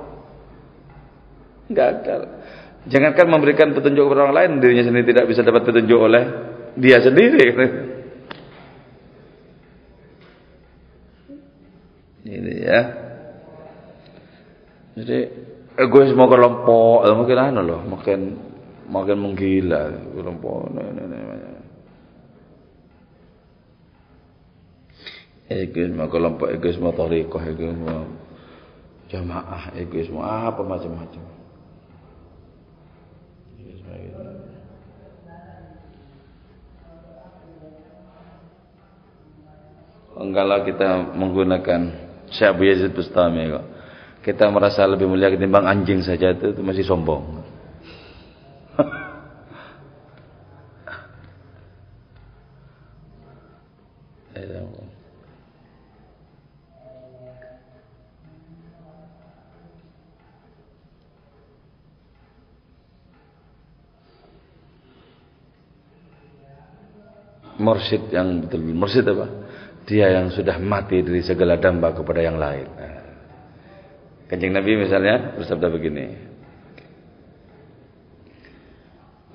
[1.73, 2.45] Gagal.
[2.85, 6.25] Jangankan memberikan petunjuk kepada orang lain, dirinya sendiri tidak bisa dapat petunjuk oleh
[6.77, 7.47] dia sendiri.
[12.29, 12.81] Ini ya.
[15.01, 15.19] Jadi
[15.79, 18.21] egois mau kelompok, mungkin anu loh, makin
[18.87, 20.71] makin menggila kelompok.
[25.45, 28.09] Egois mau kelompok, egois mau tarikah, egois mau
[29.13, 31.45] jamaah, egois mau apa macam-macam.
[40.35, 41.81] kalau kita menggunakan
[42.31, 43.74] Syekh Yazid Bustami kok.
[44.25, 47.45] Kita merasa lebih mulia ketimbang anjing saja itu, itu masih sombong.
[67.55, 69.27] Mursyid yang betul mursyid apa?
[69.85, 72.67] dia yang sudah mati dari segala damba kepada yang lain.
[74.35, 76.11] Kanjeng Nabi misalnya bersabda begini.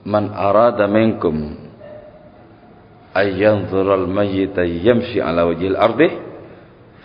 [0.04, 1.56] Man arada minkum
[3.16, 6.12] ayyanzura al-mayyita yamshi ala wajhil ardi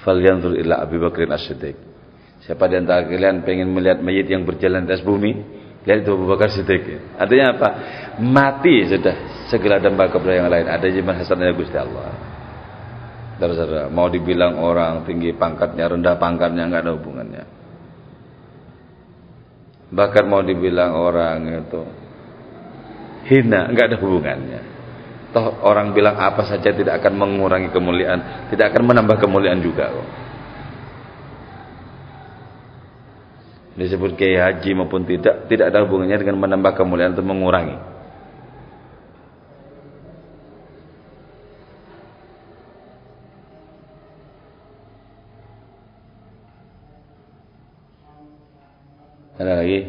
[0.03, 1.79] falyanzur ila Abi Bakrin As-Siddiq.
[2.43, 5.31] Siapa di antara kalian pengen melihat mayit yang berjalan di atas bumi,
[5.87, 7.15] lihat itu Abu Bakar Siddiq.
[7.15, 7.69] Artinya apa?
[8.19, 10.67] Mati sudah segala damba kepada yang lain.
[10.67, 12.11] Ada jimat hasannya Gusti Allah.
[13.39, 17.54] Saudara, mau dibilang orang tinggi pangkatnya, rendah pangkatnya nggak ada hubungannya.
[19.95, 21.83] Bahkan mau dibilang orang itu
[23.31, 24.61] hina, nggak ada hubungannya.
[25.31, 30.09] Toh orang bilang apa saja tidak akan mengurangi kemuliaan, tidak akan menambah kemuliaan juga kok.
[33.75, 37.94] disebut kiai haji maupun tidak tidak ada hubungannya dengan menambah kemuliaan atau mengurangi
[49.45, 49.81] ada lagi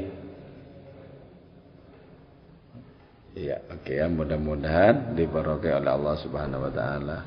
[3.40, 7.18] ya oke okay, ya mudah-mudahan dibarokai oleh Allah subhanahu wa ta'ala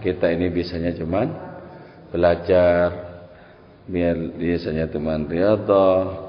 [0.00, 1.28] kita ini bisanya cuman
[2.08, 3.06] belajar
[3.84, 6.26] biar biasanya teman riyadha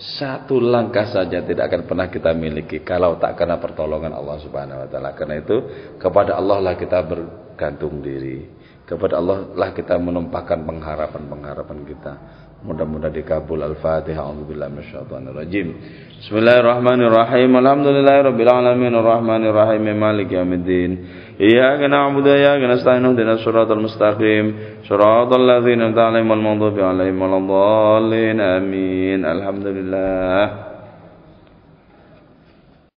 [0.00, 4.88] satu langkah saja tidak akan pernah kita miliki kalau tak karena pertolongan Allah Subhanahu wa
[4.88, 5.12] taala.
[5.12, 5.56] Karena itu
[6.00, 8.48] kepada Allah lah kita bergantung diri.
[8.88, 12.12] Kepada Allah lah kita menumpahkan pengharapan-pengharapan kita.
[12.65, 13.61] Mudah-mudahan dikabul.
[13.61, 14.25] Al-Fatihah.
[14.25, 15.67] A'udzubillahi minasyaitonir rajim.
[16.17, 17.51] Bismillahirrahmanirrahim.
[17.53, 20.91] Alhamdulillahirabbil alamin arrahmanir rahim maliki yaumiddin.
[21.35, 24.55] إياك نعبد وإياك نستعين اهدنا الصراط المستقيم
[24.87, 30.68] صراط الذين أنعمت عليهم المغضوب عليهم ولا الضالين آمين الحمد لله